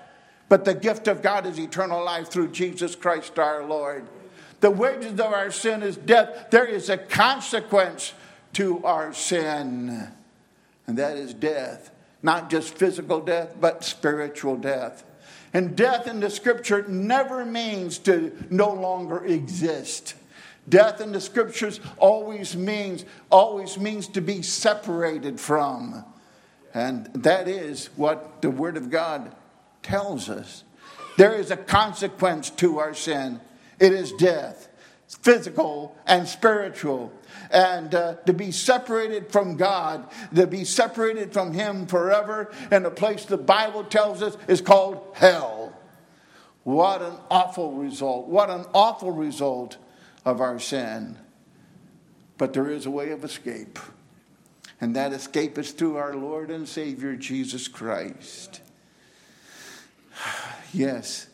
but 0.50 0.66
the 0.66 0.76
gift 0.76 1.08
of 1.08 1.24
God 1.24 1.48
is 1.48 1.58
eternal 1.58 2.06
life 2.06 2.28
through 2.28 2.50
Jesus 2.50 2.96
Christ 2.96 3.40
our 3.40 3.66
Lord. 3.66 4.08
The 4.64 4.72
wages 4.72 5.20
of 5.20 5.34
our 5.34 5.52
sin 5.52 5.84
is 5.84 5.98
death. 5.98 6.50
There 6.50 6.66
is 6.66 6.90
a 6.90 6.96
consequence 6.96 8.14
to 8.54 8.82
our 8.86 9.14
sin, 9.14 10.08
and 10.88 10.98
that 10.98 11.18
is 11.18 11.34
death. 11.34 11.92
Not 12.22 12.50
just 12.50 12.74
physical 12.74 13.20
death, 13.20 13.58
but 13.60 13.84
spiritual 13.84 14.56
death. 14.56 15.04
And 15.54 15.76
death 15.76 16.08
in 16.08 16.22
the 16.22 16.30
scripture 16.30 16.88
never 16.88 17.44
means 17.44 17.98
to 18.00 18.32
no 18.50 18.72
longer 18.72 19.26
exist. 19.26 20.16
Death 20.70 21.02
in 21.02 21.12
the 21.12 21.20
scriptures 21.20 21.82
always 21.98 22.56
means 22.56 23.04
always 23.30 23.78
means 23.78 24.08
to 24.08 24.22
be 24.22 24.42
separated 24.42 25.42
from. 25.42 26.06
And 26.74 27.08
that 27.16 27.50
is 27.50 27.88
what 27.98 28.42
the 28.42 28.50
word 28.50 28.78
of 28.78 28.90
God 28.90 29.36
tells 29.82 30.30
us. 30.30 30.64
There 31.18 31.36
is 31.36 31.52
a 31.52 31.58
consequence 31.58 32.50
to 32.52 32.80
our 32.80 32.94
sin. 32.94 33.42
It 33.80 33.94
is 33.94 34.12
death, 34.14 34.70
physical 35.08 35.96
and 36.06 36.28
spiritual. 36.28 37.12
And 37.52 37.94
uh, 37.94 38.16
to 38.26 38.34
be 38.34 38.52
separated 38.52 39.32
from 39.32 39.58
God, 39.58 40.10
to 40.36 40.48
be 40.48 40.64
separated 40.64 41.34
from 41.34 41.54
Him 41.54 41.86
forever 41.86 42.52
in 42.72 42.86
a 42.86 42.92
place 42.92 43.26
the 43.26 43.38
Bible 43.38 43.84
tells 43.84 44.22
us 44.22 44.38
is 44.48 44.62
called 44.62 45.06
hell. 45.14 45.74
What 46.64 47.02
an 47.02 47.18
awful 47.30 47.74
result. 47.74 48.28
What 48.28 48.50
an 48.50 48.66
awful 48.74 49.12
result 49.12 49.78
of 50.26 50.40
our 50.42 50.60
sin. 50.60 51.18
But 52.38 52.54
there 52.54 52.70
is 52.70 52.86
a 52.86 52.92
way 52.92 53.12
of 53.12 53.24
escape. 53.24 53.80
And 54.80 54.96
that 54.96 55.14
escape 55.14 55.58
is 55.58 55.72
through 55.72 55.98
our 55.98 56.16
Lord 56.16 56.50
and 56.50 56.68
Savior 56.68 57.16
Jesus 57.16 57.68
Christ. 57.68 58.62
Yes, 60.76 61.28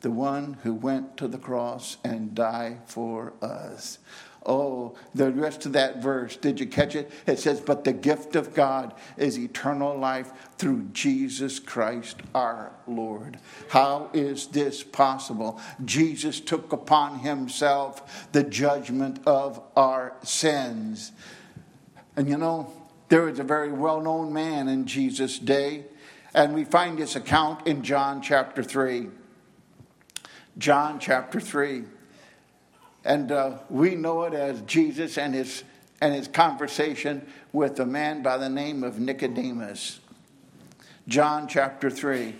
the 0.00 0.10
one 0.10 0.54
who 0.62 0.74
went 0.74 1.16
to 1.18 1.28
the 1.28 1.38
cross 1.38 1.98
and 2.04 2.34
died 2.34 2.80
for 2.86 3.32
us. 3.42 3.98
Oh, 4.46 4.94
the 5.14 5.30
rest 5.32 5.66
of 5.66 5.74
that 5.74 6.02
verse, 6.02 6.36
did 6.36 6.60
you 6.60 6.66
catch 6.66 6.94
it? 6.94 7.10
It 7.26 7.38
says, 7.38 7.60
But 7.60 7.84
the 7.84 7.92
gift 7.92 8.36
of 8.36 8.54
God 8.54 8.94
is 9.18 9.38
eternal 9.38 9.98
life 9.98 10.32
through 10.56 10.88
Jesus 10.92 11.58
Christ 11.58 12.16
our 12.34 12.72
Lord. 12.86 13.38
How 13.68 14.08
is 14.14 14.46
this 14.46 14.82
possible? 14.82 15.60
Jesus 15.84 16.40
took 16.40 16.72
upon 16.72 17.18
himself 17.18 18.28
the 18.32 18.42
judgment 18.42 19.20
of 19.26 19.60
our 19.76 20.14
sins. 20.22 21.12
And 22.16 22.26
you 22.26 22.38
know, 22.38 22.72
there 23.10 23.22
was 23.22 23.38
a 23.38 23.44
very 23.44 23.72
well 23.72 24.00
known 24.00 24.32
man 24.32 24.68
in 24.68 24.86
Jesus' 24.86 25.38
day, 25.38 25.84
and 26.32 26.54
we 26.54 26.64
find 26.64 26.98
this 26.98 27.14
account 27.14 27.66
in 27.66 27.82
John 27.82 28.22
chapter 28.22 28.62
3. 28.62 29.08
John 30.60 30.98
chapter 31.00 31.40
3. 31.40 31.84
And 33.02 33.32
uh, 33.32 33.58
we 33.70 33.94
know 33.94 34.24
it 34.24 34.34
as 34.34 34.60
Jesus 34.62 35.16
and 35.16 35.34
his, 35.34 35.64
and 36.02 36.14
his 36.14 36.28
conversation 36.28 37.26
with 37.50 37.80
a 37.80 37.86
man 37.86 38.22
by 38.22 38.36
the 38.36 38.50
name 38.50 38.84
of 38.84 39.00
Nicodemus. 39.00 40.00
John 41.08 41.48
chapter 41.48 41.88
3. 41.88 42.34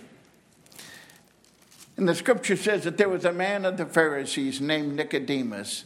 And 1.97 2.07
the 2.07 2.13
scripture 2.13 2.55
says 2.55 2.83
that 2.83 2.97
there 2.97 3.09
was 3.09 3.25
a 3.25 3.33
man 3.33 3.65
of 3.65 3.77
the 3.77 3.87
Pharisees 3.87 4.61
named 4.61 4.95
Nicodemus, 4.95 5.85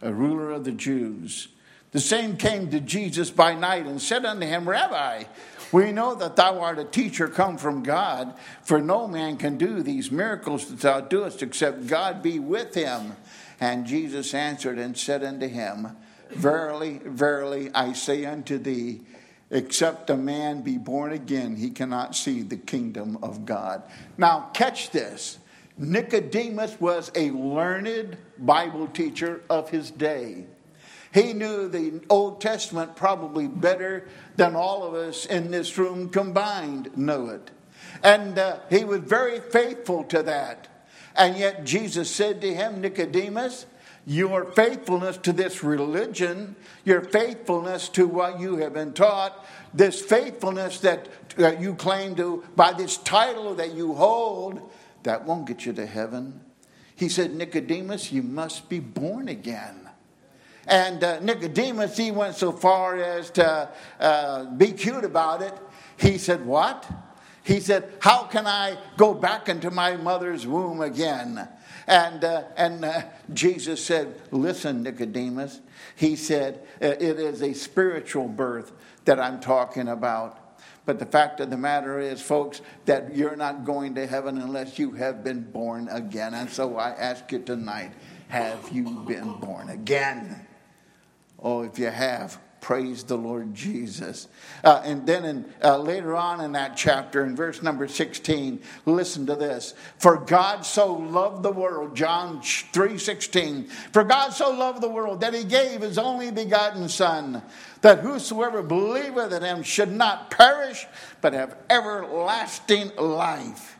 a 0.00 0.12
ruler 0.12 0.52
of 0.52 0.64
the 0.64 0.72
Jews. 0.72 1.48
The 1.90 2.00
same 2.00 2.36
came 2.36 2.70
to 2.70 2.80
Jesus 2.80 3.30
by 3.30 3.54
night 3.54 3.86
and 3.86 4.00
said 4.00 4.24
unto 4.24 4.46
him, 4.46 4.68
Rabbi, 4.68 5.24
we 5.72 5.90
know 5.90 6.14
that 6.14 6.36
thou 6.36 6.60
art 6.60 6.78
a 6.78 6.84
teacher 6.84 7.28
come 7.28 7.56
from 7.56 7.82
God, 7.82 8.34
for 8.62 8.80
no 8.80 9.08
man 9.08 9.38
can 9.38 9.56
do 9.56 9.82
these 9.82 10.12
miracles 10.12 10.68
that 10.68 10.80
thou 10.80 11.00
doest 11.00 11.42
except 11.42 11.86
God 11.86 12.22
be 12.22 12.38
with 12.38 12.74
him. 12.74 13.16
And 13.58 13.86
Jesus 13.86 14.34
answered 14.34 14.78
and 14.78 14.96
said 14.96 15.24
unto 15.24 15.48
him, 15.48 15.96
Verily, 16.30 17.00
verily, 17.04 17.70
I 17.74 17.92
say 17.92 18.24
unto 18.24 18.58
thee, 18.58 19.00
except 19.50 20.10
a 20.10 20.16
man 20.16 20.62
be 20.62 20.78
born 20.78 21.12
again, 21.12 21.56
he 21.56 21.70
cannot 21.70 22.16
see 22.16 22.42
the 22.42 22.56
kingdom 22.56 23.18
of 23.22 23.44
God. 23.44 23.82
Now, 24.16 24.50
catch 24.54 24.90
this. 24.90 25.38
Nicodemus 25.78 26.80
was 26.80 27.10
a 27.14 27.30
learned 27.30 28.16
Bible 28.38 28.86
teacher 28.88 29.42
of 29.48 29.70
his 29.70 29.90
day. 29.90 30.46
He 31.12 31.34
knew 31.34 31.68
the 31.68 32.00
Old 32.08 32.40
Testament 32.40 32.96
probably 32.96 33.46
better 33.46 34.08
than 34.36 34.56
all 34.56 34.84
of 34.84 34.94
us 34.94 35.26
in 35.26 35.50
this 35.50 35.76
room 35.76 36.08
combined 36.08 36.96
know 36.96 37.28
it. 37.28 37.50
And 38.02 38.38
uh, 38.38 38.60
he 38.70 38.84
was 38.84 39.00
very 39.00 39.40
faithful 39.40 40.04
to 40.04 40.22
that. 40.22 40.68
And 41.14 41.36
yet 41.36 41.64
Jesus 41.64 42.10
said 42.10 42.40
to 42.40 42.54
him, 42.54 42.80
Nicodemus, 42.80 43.66
your 44.06 44.46
faithfulness 44.52 45.18
to 45.18 45.32
this 45.32 45.62
religion, 45.62 46.56
your 46.84 47.02
faithfulness 47.02 47.88
to 47.90 48.06
what 48.08 48.40
you 48.40 48.56
have 48.56 48.72
been 48.72 48.92
taught, 48.92 49.46
this 49.74 50.00
faithfulness 50.00 50.80
that 50.80 51.08
uh, 51.38 51.52
you 51.52 51.74
claim 51.74 52.14
to 52.16 52.42
by 52.56 52.72
this 52.72 52.96
title 52.96 53.54
that 53.56 53.74
you 53.74 53.94
hold, 53.94 54.70
that 55.02 55.24
won't 55.24 55.46
get 55.46 55.66
you 55.66 55.72
to 55.74 55.86
heaven. 55.86 56.40
He 56.96 57.08
said, 57.08 57.34
Nicodemus, 57.34 58.10
you 58.12 58.22
must 58.22 58.68
be 58.68 58.80
born 58.80 59.28
again. 59.28 59.81
And 60.66 61.02
uh, 61.02 61.20
Nicodemus, 61.20 61.96
he 61.96 62.10
went 62.10 62.36
so 62.36 62.52
far 62.52 62.96
as 62.96 63.30
to 63.30 63.68
uh, 63.98 64.44
be 64.44 64.72
cute 64.72 65.04
about 65.04 65.42
it. 65.42 65.54
He 65.96 66.18
said, 66.18 66.44
What? 66.46 66.88
He 67.42 67.58
said, 67.60 67.92
How 68.00 68.24
can 68.24 68.46
I 68.46 68.78
go 68.96 69.14
back 69.14 69.48
into 69.48 69.70
my 69.70 69.96
mother's 69.96 70.46
womb 70.46 70.80
again? 70.80 71.48
And, 71.86 72.22
uh, 72.22 72.44
and 72.56 72.84
uh, 72.84 73.02
Jesus 73.32 73.84
said, 73.84 74.20
Listen, 74.30 74.82
Nicodemus. 74.82 75.60
He 75.96 76.14
said, 76.14 76.60
uh, 76.80 76.86
It 76.86 77.18
is 77.18 77.42
a 77.42 77.52
spiritual 77.52 78.28
birth 78.28 78.72
that 79.04 79.18
I'm 79.18 79.40
talking 79.40 79.88
about. 79.88 80.38
But 80.84 80.98
the 80.98 81.06
fact 81.06 81.40
of 81.40 81.50
the 81.50 81.56
matter 81.56 82.00
is, 82.00 82.20
folks, 82.20 82.60
that 82.86 83.14
you're 83.14 83.36
not 83.36 83.64
going 83.64 83.94
to 83.96 84.06
heaven 84.06 84.38
unless 84.38 84.78
you 84.78 84.92
have 84.92 85.22
been 85.22 85.42
born 85.42 85.88
again. 85.88 86.34
And 86.34 86.50
so 86.50 86.76
I 86.76 86.90
ask 86.90 87.30
you 87.30 87.38
tonight 87.40 87.92
have 88.28 88.70
you 88.72 88.84
been 89.06 89.34
born 89.34 89.68
again? 89.68 90.46
Oh, 91.42 91.62
if 91.62 91.78
you 91.78 91.86
have, 91.86 92.38
Praise 92.62 93.02
the 93.02 93.18
Lord 93.18 93.52
Jesus. 93.56 94.28
Uh, 94.62 94.80
and 94.84 95.04
then 95.04 95.24
in, 95.24 95.52
uh, 95.64 95.78
later 95.78 96.14
on 96.14 96.40
in 96.40 96.52
that 96.52 96.76
chapter, 96.76 97.24
in 97.24 97.34
verse 97.34 97.60
number 97.60 97.88
16, 97.88 98.62
listen 98.86 99.26
to 99.26 99.34
this. 99.34 99.74
For 99.98 100.16
God 100.16 100.64
so 100.64 100.94
loved 100.94 101.42
the 101.42 101.50
world, 101.50 101.96
John 101.96 102.40
3 102.40 102.98
16. 102.98 103.64
For 103.64 104.04
God 104.04 104.28
so 104.28 104.52
loved 104.52 104.80
the 104.80 104.88
world 104.88 105.22
that 105.22 105.34
he 105.34 105.42
gave 105.42 105.80
his 105.80 105.98
only 105.98 106.30
begotten 106.30 106.88
Son, 106.88 107.42
that 107.80 107.98
whosoever 107.98 108.62
believeth 108.62 109.32
in 109.32 109.42
him 109.42 109.64
should 109.64 109.90
not 109.90 110.30
perish, 110.30 110.86
but 111.20 111.32
have 111.32 111.56
everlasting 111.68 112.94
life. 112.94 113.76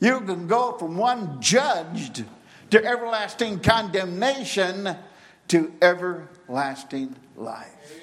You 0.00 0.20
can 0.20 0.46
go 0.46 0.76
from 0.76 0.98
one 0.98 1.40
judged 1.40 2.26
to 2.72 2.84
everlasting 2.84 3.60
condemnation 3.60 4.98
to 5.48 5.72
everlasting 5.80 6.31
life. 7.36 8.00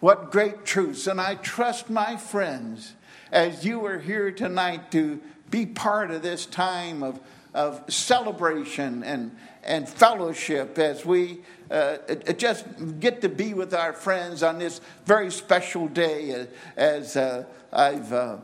What 0.00 0.30
great 0.30 0.64
truths. 0.64 1.06
And 1.06 1.20
I 1.20 1.36
trust 1.36 1.88
my 1.88 2.16
friends, 2.16 2.94
as 3.32 3.64
you 3.64 3.84
are 3.86 3.98
here 3.98 4.30
tonight 4.30 4.90
to 4.92 5.20
be 5.50 5.66
part 5.66 6.10
of 6.10 6.22
this 6.22 6.46
time 6.46 7.02
of, 7.02 7.20
of 7.54 7.82
celebration 7.92 9.02
and, 9.02 9.36
and 9.62 9.88
fellowship 9.88 10.78
as 10.78 11.04
we 11.04 11.40
uh, 11.70 11.96
just 12.36 12.64
get 13.00 13.20
to 13.22 13.28
be 13.28 13.54
with 13.54 13.74
our 13.74 13.92
friends 13.92 14.42
on 14.42 14.58
this 14.58 14.80
very 15.06 15.30
special 15.30 15.88
day 15.88 16.46
as 16.76 17.16
uh, 17.16 17.44
I've. 17.72 18.12
Uh, 18.12 18.38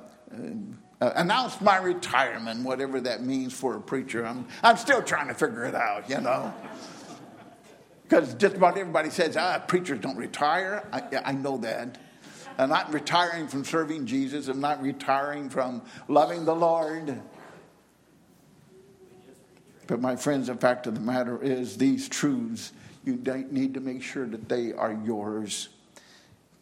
uh, 1.02 1.12
announced 1.16 1.60
my 1.60 1.78
retirement, 1.78 2.64
whatever 2.64 3.00
that 3.00 3.24
means 3.24 3.52
for 3.52 3.74
a 3.74 3.80
preacher. 3.80 4.24
I'm, 4.24 4.46
I'm 4.62 4.76
still 4.76 5.02
trying 5.02 5.26
to 5.26 5.34
figure 5.34 5.64
it 5.64 5.74
out, 5.74 6.08
you 6.08 6.20
know. 6.20 6.54
Because 8.04 8.34
just 8.34 8.56
about 8.56 8.76
everybody 8.76 9.10
says, 9.10 9.36
ah, 9.36 9.58
preachers 9.58 9.98
don't 10.00 10.16
retire. 10.16 10.86
I, 10.92 11.02
I 11.24 11.32
know 11.32 11.56
that. 11.58 11.98
I'm 12.58 12.68
not 12.68 12.92
retiring 12.92 13.48
from 13.48 13.64
serving 13.64 14.06
Jesus. 14.06 14.48
I'm 14.48 14.60
not 14.60 14.82
retiring 14.82 15.48
from 15.48 15.82
loving 16.08 16.44
the 16.44 16.54
Lord. 16.54 17.20
But, 19.86 20.00
my 20.00 20.16
friends, 20.16 20.46
the 20.46 20.54
fact 20.54 20.86
of 20.86 20.94
the 20.94 21.00
matter 21.00 21.42
is, 21.42 21.76
these 21.76 22.08
truths, 22.08 22.72
you 23.04 23.16
need 23.50 23.74
to 23.74 23.80
make 23.80 24.02
sure 24.02 24.26
that 24.26 24.48
they 24.48 24.72
are 24.72 24.92
yours. 25.04 25.70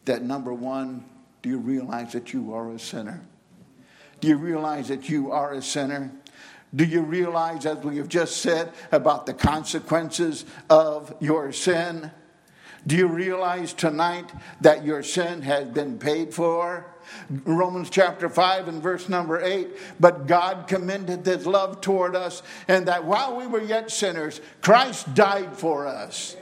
That 0.04 0.22
number 0.22 0.54
one, 0.54 1.04
do 1.42 1.48
you 1.48 1.58
realize 1.58 2.12
that 2.12 2.32
you 2.32 2.54
are 2.54 2.70
a 2.70 2.78
sinner? 2.78 3.22
Do 4.20 4.28
you 4.28 4.36
realize 4.36 4.88
that 4.88 5.08
you 5.08 5.32
are 5.32 5.52
a 5.52 5.62
sinner? 5.62 6.12
Do 6.74 6.84
you 6.84 7.02
realize, 7.02 7.66
as 7.66 7.78
we 7.78 7.96
have 7.96 8.08
just 8.08 8.38
said, 8.38 8.72
about 8.92 9.26
the 9.26 9.34
consequences 9.34 10.44
of 10.68 11.14
your 11.20 11.52
sin? 11.52 12.12
Do 12.86 12.96
you 12.96 13.08
realize 13.08 13.72
tonight 13.72 14.30
that 14.60 14.84
your 14.84 15.02
sin 15.02 15.42
has 15.42 15.66
been 15.68 15.98
paid 15.98 16.32
for? 16.32 16.86
Romans 17.44 17.90
chapter 17.90 18.28
5 18.28 18.68
and 18.68 18.82
verse 18.82 19.08
number 19.08 19.42
8. 19.42 19.68
But 19.98 20.26
God 20.26 20.68
commended 20.68 21.26
his 21.26 21.46
love 21.46 21.80
toward 21.80 22.14
us, 22.14 22.42
and 22.68 22.86
that 22.86 23.04
while 23.04 23.36
we 23.36 23.46
were 23.46 23.60
yet 23.60 23.90
sinners, 23.90 24.40
Christ 24.62 25.12
died 25.14 25.56
for 25.56 25.86
us. 25.88 26.36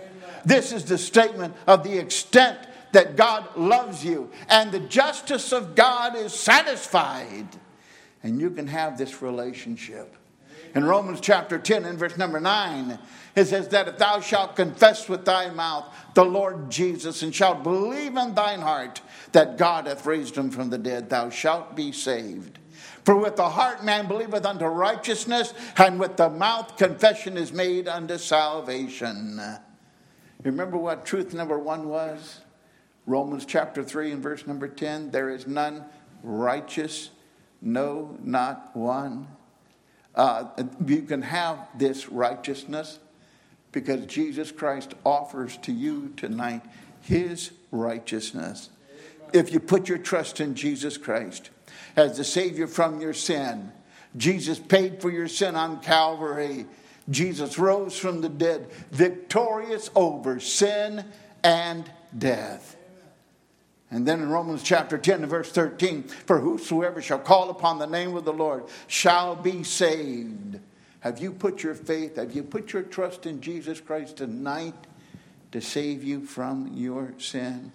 This 0.44 0.72
is 0.72 0.84
the 0.84 0.98
statement 0.98 1.56
of 1.66 1.84
the 1.84 1.98
extent 1.98 2.58
that 2.92 3.16
God 3.16 3.56
loves 3.56 4.04
you, 4.04 4.30
and 4.48 4.70
the 4.70 4.80
justice 4.80 5.52
of 5.52 5.74
God 5.74 6.16
is 6.16 6.32
satisfied. 6.32 7.48
And 8.22 8.40
you 8.40 8.50
can 8.50 8.66
have 8.66 8.98
this 8.98 9.22
relationship. 9.22 10.17
In 10.74 10.84
Romans 10.84 11.20
chapter 11.20 11.58
10 11.58 11.84
and 11.84 11.98
verse 11.98 12.16
number 12.16 12.40
9, 12.40 12.98
it 13.34 13.46
says 13.46 13.68
that 13.68 13.88
if 13.88 13.98
thou 13.98 14.20
shalt 14.20 14.56
confess 14.56 15.08
with 15.08 15.24
thy 15.24 15.50
mouth 15.50 15.86
the 16.14 16.24
Lord 16.24 16.70
Jesus 16.70 17.22
and 17.22 17.34
shalt 17.34 17.62
believe 17.62 18.16
in 18.16 18.34
thine 18.34 18.60
heart 18.60 19.00
that 19.32 19.56
God 19.56 19.86
hath 19.86 20.06
raised 20.06 20.36
him 20.36 20.50
from 20.50 20.70
the 20.70 20.78
dead, 20.78 21.08
thou 21.08 21.30
shalt 21.30 21.74
be 21.74 21.92
saved. 21.92 22.58
For 23.04 23.16
with 23.16 23.36
the 23.36 23.48
heart 23.48 23.84
man 23.84 24.06
believeth 24.06 24.44
unto 24.44 24.66
righteousness, 24.66 25.54
and 25.76 25.98
with 25.98 26.16
the 26.16 26.28
mouth 26.28 26.76
confession 26.76 27.36
is 27.36 27.52
made 27.52 27.88
unto 27.88 28.18
salvation. 28.18 29.40
Remember 30.42 30.76
what 30.76 31.06
truth 31.06 31.32
number 31.32 31.58
one 31.58 31.88
was? 31.88 32.40
Romans 33.06 33.46
chapter 33.46 33.82
3 33.82 34.12
and 34.12 34.22
verse 34.22 34.46
number 34.46 34.68
10 34.68 35.10
there 35.10 35.30
is 35.30 35.46
none 35.46 35.84
righteous, 36.22 37.10
no, 37.62 38.18
not 38.22 38.76
one 38.76 39.26
uh, 40.18 40.44
you 40.84 41.02
can 41.02 41.22
have 41.22 41.58
this 41.76 42.08
righteousness 42.08 42.98
because 43.70 44.04
Jesus 44.06 44.50
Christ 44.50 44.94
offers 45.04 45.56
to 45.58 45.72
you 45.72 46.12
tonight 46.16 46.62
his 47.02 47.52
righteousness. 47.70 48.70
If 49.32 49.52
you 49.52 49.60
put 49.60 49.88
your 49.88 49.98
trust 49.98 50.40
in 50.40 50.54
Jesus 50.54 50.96
Christ 50.96 51.50
as 51.96 52.16
the 52.16 52.24
Savior 52.24 52.66
from 52.66 53.00
your 53.00 53.14
sin, 53.14 53.72
Jesus 54.16 54.58
paid 54.58 55.00
for 55.00 55.10
your 55.10 55.28
sin 55.28 55.54
on 55.54 55.80
Calvary. 55.80 56.66
Jesus 57.08 57.58
rose 57.58 57.96
from 57.96 58.20
the 58.20 58.28
dead, 58.28 58.70
victorious 58.90 59.90
over 59.94 60.40
sin 60.40 61.04
and 61.44 61.88
death. 62.16 62.76
And 63.90 64.06
then 64.06 64.20
in 64.20 64.28
Romans 64.28 64.62
chapter 64.62 64.98
10 64.98 65.22
and 65.22 65.30
verse 65.30 65.50
13, 65.50 66.02
for 66.02 66.40
whosoever 66.40 67.00
shall 67.00 67.18
call 67.18 67.48
upon 67.48 67.78
the 67.78 67.86
name 67.86 68.14
of 68.16 68.24
the 68.24 68.32
Lord 68.32 68.64
shall 68.86 69.34
be 69.34 69.64
saved. 69.64 70.60
Have 71.00 71.20
you 71.20 71.32
put 71.32 71.62
your 71.62 71.74
faith, 71.74 72.16
have 72.16 72.32
you 72.32 72.42
put 72.42 72.72
your 72.72 72.82
trust 72.82 73.24
in 73.24 73.40
Jesus 73.40 73.80
Christ 73.80 74.18
tonight 74.18 74.74
to 75.52 75.60
save 75.60 76.04
you 76.04 76.26
from 76.26 76.72
your 76.74 77.14
sin? 77.18 77.72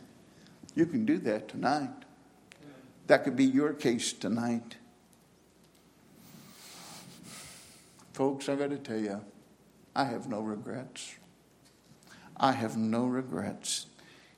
You 0.75 0.85
can 0.85 1.05
do 1.05 1.17
that 1.19 1.47
tonight. 1.47 1.89
That 3.07 3.23
could 3.23 3.35
be 3.35 3.45
your 3.45 3.73
case 3.73 4.13
tonight. 4.13 4.77
Folks, 8.13 8.47
I've 8.49 8.59
got 8.59 8.69
to 8.69 8.77
tell 8.77 8.99
you, 8.99 9.21
I 9.95 10.03
have 10.03 10.27
no 10.27 10.41
regrets. 10.41 11.15
I 12.37 12.51
have 12.51 12.77
no 12.77 13.05
regrets 13.05 13.87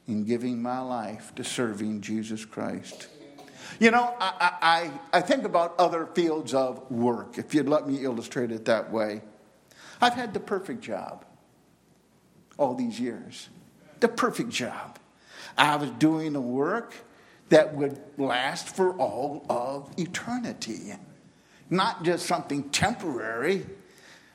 in 0.08 0.24
giving 0.24 0.62
my 0.62 0.80
life 0.80 1.34
to 1.36 1.44
serving 1.44 2.02
Jesus 2.02 2.46
Christ. 2.46 3.08
You 3.80 3.92
know, 3.92 4.14
I, 4.20 4.92
I, 5.12 5.18
I 5.18 5.22
think 5.22 5.44
about 5.44 5.76
other 5.80 6.06
fields 6.06 6.54
of 6.54 6.90
work, 6.92 7.38
if 7.38 7.54
you'd 7.54 7.68
let 7.68 7.88
me 7.88 8.04
illustrate 8.04 8.52
it 8.52 8.66
that 8.66 8.92
way. 8.92 9.22
I've 10.02 10.14
had 10.14 10.34
the 10.34 10.40
perfect 10.40 10.82
job 10.82 11.26
all 12.58 12.76
these 12.76 13.00
years. 13.00 13.50
The 14.00 14.08
perfect 14.08 14.50
job. 14.50 15.00
I 15.58 15.76
was 15.78 15.90
doing 15.92 16.36
a 16.36 16.42
work 16.42 16.94
that 17.50 17.76
would 17.76 18.00
last 18.18 18.76
for 18.76 18.94
all 18.98 19.46
of 19.50 19.92
eternity, 19.98 20.94
not 21.70 22.04
just 22.04 22.26
something 22.26 22.70
temporary. 22.70 23.66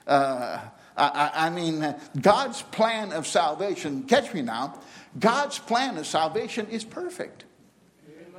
Uh, 0.07 0.61
I, 1.01 1.47
I, 1.47 1.51
mean, 1.51 1.95
God's 2.21 2.63
plan 2.63 3.13
of 3.13 3.27
salvation, 3.27 4.03
catch 4.03 4.35
me 4.35 4.43
now, 4.43 4.79
God's 5.19 5.59
plan 5.59 5.97
of 5.97 6.07
salvation 6.07 6.67
is 6.69 6.85
perfect. 6.85 7.45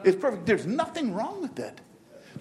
It's 0.04 0.20
perfect. 0.20 0.46
There's 0.46 0.66
nothing 0.66 1.14
wrong 1.14 1.42
with 1.42 1.60
it. 1.60 1.82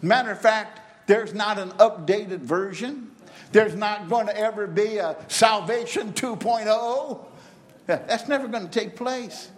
Matter 0.03 0.31
of 0.31 0.41
fact, 0.41 0.81
there's 1.07 1.35
not 1.35 1.59
an 1.59 1.71
updated 1.73 2.41
version. 2.41 3.11
There's 3.53 3.75
not 3.75 4.09
going 4.09 4.27
to 4.27 4.37
ever 4.37 4.67
be 4.67 4.99
a 4.99 5.17
salvation 5.29 6.13
2.0. 6.13 7.25
That's 7.87 8.29
never 8.29 8.47
going 8.47 8.69
to 8.69 8.71
take 8.71 8.97
place. 8.97 9.49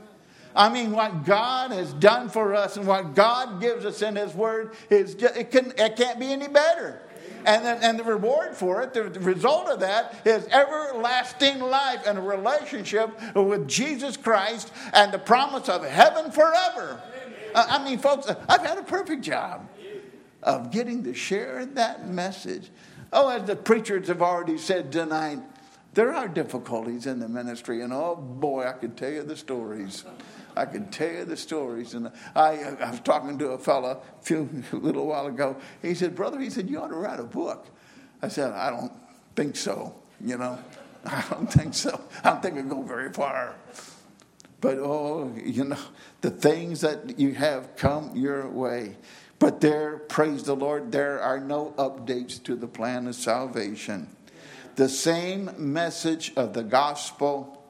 I 0.55 0.69
mean, 0.69 0.93
what 0.93 1.25
God 1.25 1.71
has 1.73 1.93
done 1.95 2.29
for 2.29 2.55
us 2.55 2.77
and 2.77 2.87
what 2.87 3.15
God 3.15 3.61
gives 3.61 3.85
us 3.85 4.03
in 4.03 4.17
His 4.17 4.35
Word 4.35 4.75
is 4.91 5.15
just, 5.15 5.37
it, 5.37 5.51
can, 5.51 5.73
it 5.77 5.97
can't 5.97 6.21
be 6.21 6.33
any 6.33 6.49
better. 6.49 7.01
And, 7.45 7.65
then, 7.65 7.79
and 7.83 7.99
the 7.99 8.05
reward 8.05 8.57
for 8.57 8.83
it, 8.83 8.95
the, 8.95 9.05
the 9.05 9.21
result 9.21 9.69
of 9.69 9.81
that 9.81 10.15
is 10.25 10.47
everlasting 10.47 11.61
life 11.61 12.07
and 12.07 12.19
a 12.19 12.23
relationship 12.23 13.11
with 13.35 13.69
Jesus 13.69 14.17
Christ 14.17 14.73
and 14.93 15.13
the 15.13 15.19
promise 15.19 15.69
of 15.69 15.85
heaven 15.85 16.31
forever. 16.31 17.01
Uh, 17.55 17.67
I 17.69 17.85
mean, 17.85 17.99
folks, 17.99 18.29
I've 18.49 18.65
had 18.65 18.79
a 18.79 18.83
perfect 18.83 19.23
job 19.23 19.69
of 20.43 20.71
getting 20.71 21.05
to 21.05 21.15
share 21.15 21.67
that 21.67 22.09
message. 22.09 22.71
Oh, 23.13 23.29
as 23.29 23.45
the 23.45 23.57
preachers 23.57 24.09
have 24.09 24.23
already 24.23 24.59
said 24.59 24.91
tonight, 24.91 25.39
there 25.95 26.15
are 26.15 26.27
difficulties 26.27 27.07
in 27.07 27.21
the 27.21 27.29
ministry, 27.29 27.83
and 27.83 27.93
oh 27.93 28.17
boy, 28.17 28.65
I 28.65 28.73
could 28.73 28.97
tell 28.97 29.11
you 29.11 29.23
the 29.23 29.37
stories. 29.37 30.05
I 30.57 30.67
can 30.67 30.89
tell 30.91 31.11
you 31.11 31.25
the 31.25 31.37
stories. 31.37 31.95
And 31.95 32.11
I, 32.35 32.75
I 32.81 32.91
was 32.91 33.01
talking 33.01 33.39
to 33.39 33.49
a 33.49 33.59
fellow 33.59 34.03
a 34.21 34.25
few 34.25 34.49
little 34.73 35.07
while 35.07 35.27
ago. 35.27 35.57
He 35.81 35.95
said, 35.95 36.15
"Brother," 36.15 36.41
he 36.41 36.51
said, 36.51 36.69
"you 36.69 36.81
ought 36.81 36.89
to 36.89 36.97
write 36.97 37.21
a 37.21 37.25
book." 37.25 37.67
I 38.21 38.29
said, 38.29 38.53
"I 38.53 38.71
don't 38.71 38.93
think 39.35 39.57
so, 39.57 39.95
you 40.21 40.39
know. 40.39 40.59
I 41.05 41.25
don't 41.31 41.53
think 41.53 41.75
so. 41.75 42.01
I 42.23 42.31
don't 42.31 42.43
think 42.43 42.57
it'll 42.57 42.71
go 42.71 42.83
very 42.83 43.13
far. 43.13 43.57
But 44.61 44.79
oh, 44.79 45.35
you 45.45 45.65
know, 45.65 45.79
the 46.21 46.31
things 46.31 46.83
that 46.83 47.19
you 47.19 47.35
have 47.35 47.77
come 47.77 48.15
your 48.15 48.49
way. 48.49 48.97
But 49.41 49.61
there, 49.61 49.99
praise 49.99 50.45
the 50.45 50.55
Lord, 50.55 50.93
there 50.93 51.21
are 51.21 51.41
no 51.41 51.75
updates 51.77 52.41
to 52.45 52.55
the 52.55 52.69
plan 52.69 53.09
of 53.09 53.17
salvation. 53.17 54.09
The 54.77 54.89
same 54.89 55.51
message 55.59 56.33
of 56.37 56.55
the 56.55 56.63
gospel 56.63 57.62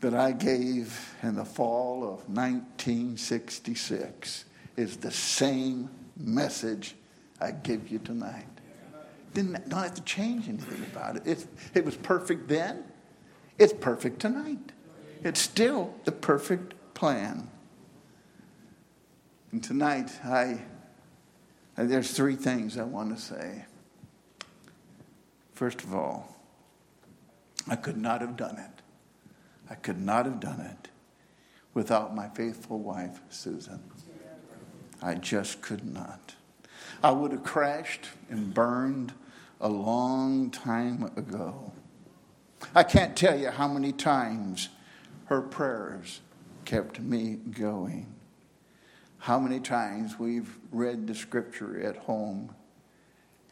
that 0.00 0.14
I 0.14 0.32
gave 0.32 1.14
in 1.22 1.36
the 1.36 1.44
fall 1.44 2.02
of 2.02 2.28
1966 2.28 4.44
is 4.76 4.96
the 4.98 5.10
same 5.10 5.88
message 6.16 6.94
I 7.40 7.52
give 7.52 7.88
you 7.88 7.98
tonight. 7.98 8.46
Didn't 9.34 9.68
don't 9.68 9.82
have 9.82 9.94
to 9.94 10.02
change 10.02 10.48
anything 10.48 10.82
about 10.92 11.16
it. 11.16 11.26
It, 11.26 11.46
it 11.74 11.84
was 11.84 11.96
perfect 11.96 12.48
then. 12.48 12.84
It's 13.58 13.72
perfect 13.72 14.20
tonight. 14.20 14.72
It's 15.22 15.40
still 15.40 15.94
the 16.04 16.12
perfect 16.12 16.74
plan. 16.94 17.50
And 19.52 19.62
tonight, 19.62 20.10
I 20.24 20.62
there's 21.76 22.12
three 22.12 22.36
things 22.36 22.78
I 22.78 22.84
want 22.84 23.16
to 23.16 23.22
say. 23.22 23.64
First 25.52 25.82
of 25.82 25.94
all, 25.94 26.36
I 27.68 27.76
could 27.76 27.96
not 27.96 28.20
have 28.20 28.36
done 28.36 28.58
it. 28.58 28.82
I 29.68 29.74
could 29.74 30.00
not 30.00 30.26
have 30.26 30.40
done 30.40 30.60
it 30.60 30.88
without 31.74 32.14
my 32.14 32.28
faithful 32.28 32.78
wife, 32.78 33.20
Susan. 33.30 33.82
I 35.02 35.14
just 35.14 35.60
could 35.60 35.84
not. 35.84 36.34
I 37.02 37.10
would 37.10 37.32
have 37.32 37.44
crashed 37.44 38.06
and 38.30 38.54
burned 38.54 39.12
a 39.60 39.68
long 39.68 40.50
time 40.50 41.10
ago. 41.16 41.72
I 42.74 42.82
can't 42.82 43.16
tell 43.16 43.38
you 43.38 43.50
how 43.50 43.68
many 43.68 43.92
times 43.92 44.70
her 45.26 45.42
prayers 45.42 46.20
kept 46.64 47.00
me 47.00 47.34
going. 47.50 48.14
How 49.18 49.38
many 49.38 49.60
times 49.60 50.18
we've 50.18 50.58
read 50.70 51.06
the 51.06 51.14
scripture 51.14 51.80
at 51.80 51.96
home 51.96 52.54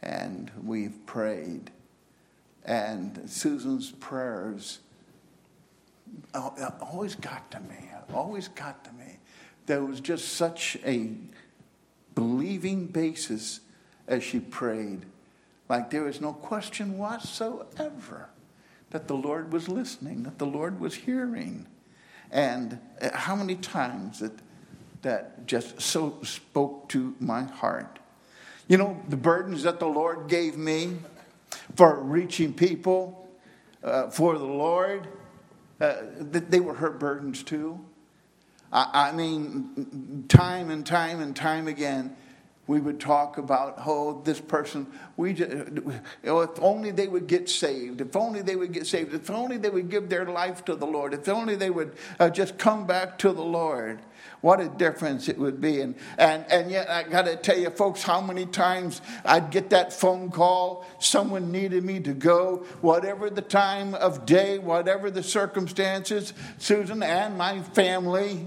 and 0.04 0.50
we've 0.62 1.04
prayed. 1.06 1.70
And 2.64 3.22
Susan's 3.26 3.90
prayers 3.90 4.80
always 6.34 7.14
got 7.14 7.50
to 7.52 7.60
me, 7.60 7.90
always 8.12 8.48
got 8.48 8.84
to 8.84 8.92
me. 8.92 9.18
There 9.66 9.84
was 9.84 10.00
just 10.00 10.34
such 10.34 10.76
a 10.84 11.10
believing 12.14 12.86
basis 12.86 13.60
as 14.06 14.22
she 14.22 14.38
prayed 14.40 15.06
like 15.68 15.90
there 15.90 16.02
was 16.02 16.20
no 16.20 16.32
question 16.32 16.98
whatsoever 16.98 18.28
that 18.90 19.08
the 19.08 19.14
Lord 19.14 19.52
was 19.52 19.68
listening, 19.68 20.22
that 20.24 20.38
the 20.38 20.46
Lord 20.46 20.78
was 20.78 20.94
hearing. 20.94 21.66
And 22.30 22.78
uh, 23.00 23.16
how 23.16 23.34
many 23.34 23.56
times 23.56 24.20
that 24.20 24.32
that 25.04 25.46
just 25.46 25.80
so 25.80 26.18
spoke 26.22 26.88
to 26.88 27.14
my 27.20 27.42
heart. 27.42 27.98
You 28.68 28.78
know, 28.78 29.00
the 29.08 29.16
burdens 29.16 29.62
that 29.62 29.78
the 29.78 29.86
Lord 29.86 30.28
gave 30.28 30.56
me 30.56 30.96
for 31.76 32.00
reaching 32.00 32.54
people 32.54 33.28
uh, 33.82 34.08
for 34.08 34.38
the 34.38 34.46
Lord, 34.46 35.06
uh, 35.84 35.96
they 36.18 36.60
were 36.60 36.74
her 36.74 36.90
burdens 36.90 37.42
too. 37.42 37.80
I, 38.72 39.08
I 39.10 39.12
mean, 39.12 40.24
time 40.28 40.70
and 40.70 40.84
time 40.86 41.20
and 41.20 41.34
time 41.34 41.68
again, 41.68 42.16
we 42.66 42.80
would 42.80 42.98
talk 42.98 43.36
about, 43.36 43.74
oh, 43.84 44.22
this 44.24 44.40
person, 44.40 44.86
we 45.16 45.34
just, 45.34 45.50
know, 46.22 46.40
if 46.40 46.50
only 46.62 46.90
they 46.90 47.06
would 47.06 47.26
get 47.26 47.48
saved, 47.48 48.00
if 48.00 48.16
only 48.16 48.40
they 48.40 48.56
would 48.56 48.72
get 48.72 48.86
saved, 48.86 49.12
if 49.12 49.30
only 49.30 49.58
they 49.58 49.68
would 49.68 49.90
give 49.90 50.08
their 50.08 50.24
life 50.24 50.64
to 50.64 50.74
the 50.74 50.86
Lord, 50.86 51.12
if 51.12 51.28
only 51.28 51.56
they 51.56 51.68
would 51.68 51.94
uh, 52.18 52.30
just 52.30 52.56
come 52.56 52.86
back 52.86 53.18
to 53.18 53.32
the 53.32 53.42
Lord. 53.42 54.00
What 54.40 54.60
a 54.60 54.68
difference 54.68 55.28
it 55.28 55.38
would 55.38 55.60
be. 55.60 55.82
And, 55.82 55.94
and, 56.16 56.46
and 56.50 56.70
yet, 56.70 56.88
I 56.88 57.02
got 57.02 57.26
to 57.26 57.36
tell 57.36 57.58
you, 57.58 57.68
folks, 57.68 58.02
how 58.02 58.22
many 58.22 58.46
times 58.46 59.02
I'd 59.26 59.50
get 59.50 59.70
that 59.70 59.92
phone 59.92 60.30
call, 60.30 60.86
someone 60.98 61.52
needed 61.52 61.84
me 61.84 62.00
to 62.00 62.14
go, 62.14 62.64
whatever 62.80 63.28
the 63.28 63.42
time 63.42 63.94
of 63.94 64.24
day, 64.24 64.58
whatever 64.58 65.10
the 65.10 65.22
circumstances, 65.22 66.32
Susan 66.56 67.02
and 67.02 67.36
my 67.36 67.60
family, 67.60 68.46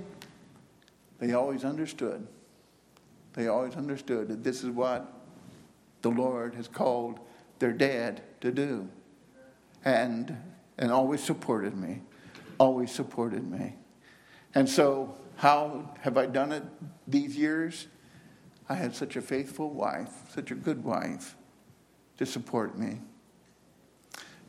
they 1.20 1.34
always 1.34 1.64
understood 1.64 2.28
they 3.38 3.48
always 3.48 3.76
understood 3.76 4.30
that 4.30 4.44
this 4.44 4.64
is 4.64 4.72
what 4.72 5.14
the 6.02 6.10
Lord 6.10 6.56
has 6.56 6.68
called 6.68 7.20
their 7.60 7.72
dad 7.72 8.24
to 8.42 8.52
do. 8.52 8.90
And, 9.86 10.36
and 10.80 10.92
always 10.92 11.24
supported 11.24 11.78
me, 11.78 12.02
always 12.58 12.92
supported 12.92 13.48
me. 13.50 13.76
And 14.56 14.68
so, 14.68 15.16
how 15.36 15.94
have 16.02 16.18
I 16.18 16.26
done 16.26 16.52
it 16.52 16.64
these 17.08 17.38
years? 17.38 17.86
I 18.70 18.74
had 18.74 18.96
such 18.96 19.16
a 19.16 19.22
faithful 19.22 19.70
wife, 19.70 20.10
such 20.34 20.50
a 20.50 20.56
good 20.56 20.84
wife 20.84 21.36
to 22.18 22.26
support 22.26 22.76
me. 22.76 23.02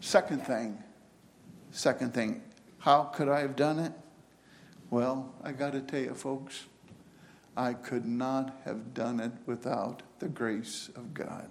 Second 0.00 0.46
thing, 0.46 0.82
second 1.72 2.14
thing, 2.14 2.40
how 2.78 3.02
could 3.02 3.28
I 3.28 3.40
have 3.40 3.54
done 3.54 3.80
it? 3.80 3.92
Well, 4.88 5.34
I 5.44 5.52
got 5.52 5.72
to 5.72 5.82
tell 5.82 6.00
you, 6.00 6.14
folks, 6.14 6.64
I 7.58 7.74
could 7.74 8.06
not 8.06 8.56
have 8.64 8.94
done 8.94 9.18
it 9.18 9.32
without 9.44 10.02
the 10.20 10.28
grace 10.28 10.90
of 10.94 11.12
God. 11.12 11.48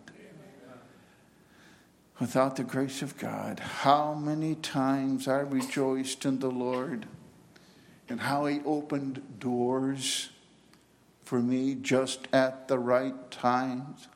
Without 2.17 2.56
the 2.56 2.63
grace 2.63 3.02
of 3.02 3.17
God, 3.17 3.60
how 3.60 4.13
many 4.13 4.56
times 4.56 5.28
I 5.28 5.39
rejoiced 5.39 6.26
in 6.26 6.39
the 6.39 6.50
Lord 6.50 7.06
and 8.08 8.22
how 8.22 8.46
He 8.46 8.62
opened 8.65 9.22
doors 9.39 10.30
for 11.24 11.41
me 11.41 11.76
just 11.76 12.30
at 12.32 12.70
the 12.70 12.80
right 12.80 13.30
times 13.30 14.08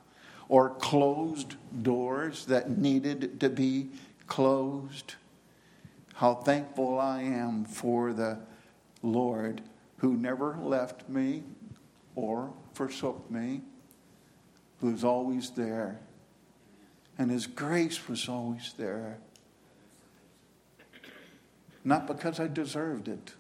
or 0.48 0.70
closed 0.70 1.56
doors 1.84 2.46
that 2.46 2.78
needed 2.78 3.40
to 3.42 3.50
be 3.50 3.90
closed. 4.28 5.16
How 6.14 6.36
thankful 6.36 6.98
I 6.98 7.22
am 7.22 7.66
for 7.66 8.14
the 8.14 8.40
Lord 9.04 9.62
who 9.98 10.16
never 10.16 10.58
left 10.58 11.08
me, 11.10 11.44
or 12.16 12.54
forsook 12.74 13.30
me, 13.30 13.62
who's 14.80 15.04
always 15.04 15.52
there. 15.52 16.00
And 17.18 17.30
his 17.30 17.48
grace 17.48 18.08
was 18.08 18.28
always 18.28 18.74
there. 18.78 19.18
Not 21.84 22.08
because 22.08 22.40
I 22.40 22.48
deserved 22.48 23.08
it, 23.08 23.34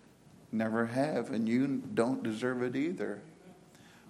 never 0.52 0.88
have, 0.88 1.32
and 1.32 1.48
you 1.48 1.84
don't 1.94 2.24
deserve 2.24 2.64
it 2.64 2.76
either. 2.76 3.22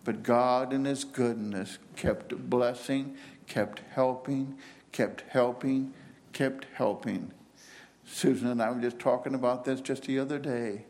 But 0.03 0.23
God, 0.23 0.73
in 0.73 0.85
His 0.85 1.03
goodness, 1.03 1.77
kept 1.95 2.49
blessing, 2.49 3.17
kept 3.47 3.81
helping, 3.91 4.57
kept 4.91 5.23
helping, 5.29 5.93
kept 6.33 6.65
helping. 6.73 7.31
Susan 8.05 8.47
and 8.47 8.61
I 8.61 8.71
were 8.71 8.81
just 8.81 8.99
talking 8.99 9.35
about 9.35 9.63
this 9.63 9.79
just 9.79 10.03
the 10.03 10.17
other 10.17 10.39
day 10.39 10.85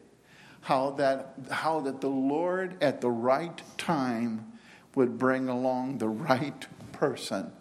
how 0.62 0.92
that, 0.92 1.34
how 1.50 1.82
that 1.82 2.02
the 2.02 2.08
Lord 2.08 2.82
at 2.82 3.02
the 3.02 3.10
right 3.10 3.62
time 3.78 4.52
would 4.96 5.18
bring 5.18 5.50
along 5.50 5.98
the 5.98 6.08
right 6.08 6.66
person 6.92 7.52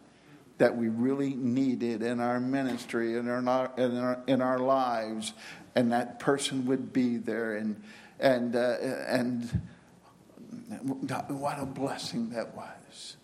that 0.58 0.76
we 0.76 0.88
really 0.88 1.34
needed 1.34 2.02
in 2.02 2.20
our 2.20 2.38
ministry 2.38 3.16
and 3.18 3.26
in 3.28 3.48
our, 3.48 3.72
in 3.78 3.96
our, 3.96 4.22
in 4.26 4.42
our 4.42 4.58
lives, 4.58 5.32
and 5.74 5.92
that 5.92 6.20
person 6.20 6.66
would 6.66 6.92
be 6.92 7.16
there. 7.16 7.56
And, 7.56 7.82
and, 8.18 8.54
uh, 8.54 8.76
and 9.08 9.62
what 11.28 11.58
a 11.58 11.64
blessing 11.64 12.30
that 12.30 12.54
was. 12.54 13.16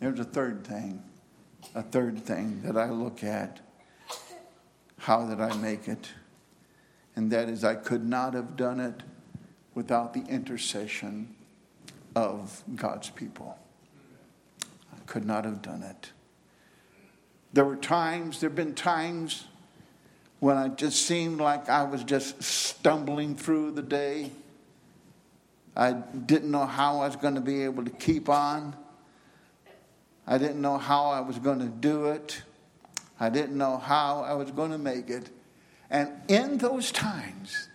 There's 0.00 0.18
a 0.18 0.24
third 0.24 0.66
thing, 0.66 1.02
a 1.74 1.82
third 1.82 2.24
thing 2.24 2.62
that 2.62 2.78
I 2.78 2.88
look 2.88 3.22
at. 3.22 3.60
How 4.98 5.28
did 5.28 5.40
I 5.40 5.54
make 5.56 5.86
it? 5.88 6.08
And 7.16 7.30
that 7.30 7.48
is, 7.48 7.64
I 7.64 7.74
could 7.74 8.04
not 8.04 8.34
have 8.34 8.56
done 8.56 8.80
it 8.80 9.02
without 9.74 10.14
the 10.14 10.24
intercession 10.26 11.34
of 12.14 12.62
God's 12.74 13.10
people. 13.10 13.58
I 14.92 14.98
could 15.06 15.24
not 15.24 15.44
have 15.44 15.62
done 15.62 15.82
it. 15.82 16.10
There 17.52 17.64
were 17.64 17.76
times, 17.76 18.40
there 18.40 18.50
have 18.50 18.56
been 18.56 18.74
times 18.74 19.44
when 20.40 20.58
it 20.58 20.76
just 20.76 21.06
seemed 21.06 21.40
like 21.40 21.68
I 21.68 21.84
was 21.84 22.02
just 22.04 22.42
stumbling 22.42 23.36
through 23.36 23.72
the 23.72 23.82
day. 23.82 24.30
I 25.76 25.92
didn't 25.92 26.50
know 26.50 26.66
how 26.66 27.00
I 27.00 27.06
was 27.06 27.16
going 27.16 27.34
to 27.34 27.40
be 27.40 27.62
able 27.64 27.84
to 27.84 27.90
keep 27.90 28.28
on. 28.28 28.76
I 30.26 30.38
didn't 30.38 30.60
know 30.60 30.78
how 30.78 31.06
I 31.06 31.20
was 31.20 31.38
going 31.38 31.60
to 31.60 31.66
do 31.66 32.06
it. 32.06 32.42
I 33.20 33.28
didn't 33.30 33.56
know 33.56 33.78
how 33.78 34.22
I 34.22 34.34
was 34.34 34.50
going 34.50 34.70
to 34.70 34.78
make 34.78 35.10
it. 35.10 35.30
And 35.90 36.10
in 36.28 36.58
those 36.58 36.92
times, 36.92 37.68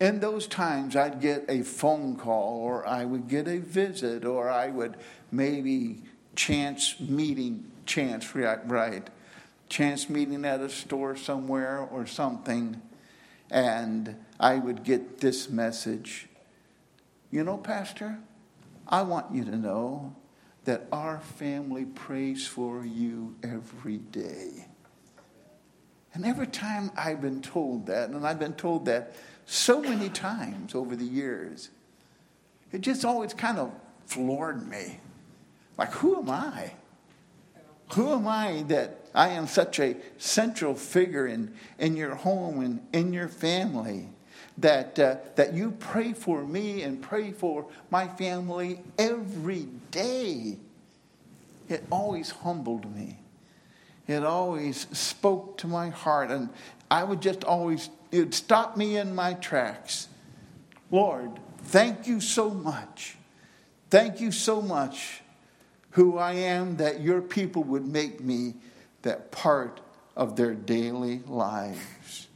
in 0.00 0.20
those 0.20 0.46
times, 0.46 0.96
I'd 0.96 1.20
get 1.20 1.44
a 1.48 1.62
phone 1.62 2.16
call, 2.16 2.58
or 2.58 2.86
I 2.86 3.04
would 3.04 3.28
get 3.28 3.48
a 3.48 3.58
visit, 3.58 4.24
or 4.24 4.48
I 4.50 4.68
would 4.68 4.96
maybe 5.30 6.02
chance 6.36 6.98
meeting 7.00 7.70
chance, 7.86 8.34
right? 8.34 8.60
right 8.68 9.10
chance 9.68 10.10
meeting 10.10 10.44
at 10.44 10.60
a 10.60 10.68
store 10.68 11.16
somewhere 11.16 11.78
or 11.78 12.06
something, 12.06 12.80
and 13.50 14.16
I 14.38 14.56
would 14.56 14.84
get 14.84 15.20
this 15.20 15.48
message 15.48 16.28
You 17.30 17.44
know, 17.44 17.58
Pastor, 17.58 18.18
I 18.88 19.02
want 19.02 19.34
you 19.34 19.44
to 19.44 19.56
know 19.56 20.16
that 20.64 20.86
our 20.92 21.20
family 21.20 21.84
prays 21.84 22.46
for 22.46 22.84
you 22.84 23.36
every 23.42 23.98
day. 23.98 24.66
And 26.12 26.24
every 26.24 26.46
time 26.46 26.90
I've 26.96 27.20
been 27.20 27.40
told 27.40 27.86
that, 27.86 28.10
and 28.10 28.26
I've 28.26 28.38
been 28.38 28.54
told 28.54 28.86
that 28.86 29.14
so 29.46 29.80
many 29.80 30.08
times 30.08 30.74
over 30.74 30.96
the 30.96 31.04
years, 31.04 31.70
it 32.72 32.80
just 32.80 33.04
always 33.04 33.34
kind 33.34 33.58
of 33.58 33.72
floored 34.06 34.68
me. 34.68 34.98
Like, 35.78 35.92
who 35.92 36.18
am 36.18 36.30
I? 36.30 36.72
Who 37.94 38.12
am 38.12 38.28
I 38.28 38.64
that 38.68 38.98
I 39.14 39.30
am 39.30 39.46
such 39.46 39.80
a 39.80 39.96
central 40.18 40.74
figure 40.74 41.26
in, 41.26 41.54
in 41.78 41.96
your 41.96 42.14
home 42.14 42.60
and 42.60 42.86
in 42.92 43.12
your 43.12 43.28
family? 43.28 44.08
That, 44.58 44.98
uh, 44.98 45.16
that 45.36 45.54
you 45.54 45.70
pray 45.70 46.12
for 46.12 46.44
me 46.44 46.82
and 46.82 47.00
pray 47.00 47.32
for 47.32 47.66
my 47.90 48.08
family 48.08 48.80
every 48.98 49.68
day. 49.90 50.58
It 51.68 51.84
always 51.90 52.30
humbled 52.30 52.94
me. 52.94 53.19
It 54.10 54.24
always 54.24 54.88
spoke 54.98 55.58
to 55.58 55.68
my 55.68 55.90
heart. 55.90 56.32
And 56.32 56.48
I 56.90 57.04
would 57.04 57.22
just 57.22 57.44
always, 57.44 57.90
it 58.10 58.18
would 58.18 58.34
stop 58.34 58.76
me 58.76 58.96
in 58.96 59.14
my 59.14 59.34
tracks. 59.34 60.08
Lord, 60.90 61.38
thank 61.58 62.08
you 62.08 62.20
so 62.20 62.50
much. 62.50 63.16
Thank 63.88 64.20
you 64.20 64.32
so 64.32 64.60
much 64.60 65.20
who 65.90 66.18
I 66.18 66.32
am, 66.32 66.76
that 66.78 67.00
your 67.00 67.20
people 67.20 67.62
would 67.64 67.86
make 67.86 68.20
me 68.20 68.54
that 69.02 69.30
part 69.30 69.80
of 70.16 70.34
their 70.36 70.54
daily 70.54 71.20
lives. 71.26 72.28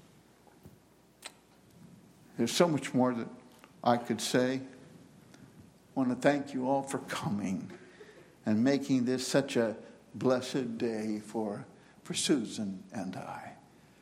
There's 2.36 2.52
so 2.52 2.68
much 2.68 2.94
more 2.94 3.14
that 3.14 3.28
I 3.82 3.96
could 3.96 4.20
say. 4.20 4.60
I 4.60 5.40
want 5.94 6.10
to 6.10 6.16
thank 6.16 6.54
you 6.54 6.68
all 6.68 6.82
for 6.82 6.98
coming 6.98 7.70
and 8.46 8.62
making 8.62 9.04
this 9.04 9.26
such 9.26 9.56
a 9.56 9.76
blessed 10.14 10.78
day 10.78 11.20
for, 11.24 11.66
for 12.02 12.14
Susan 12.14 12.82
and 12.92 13.16
I. 13.16 13.43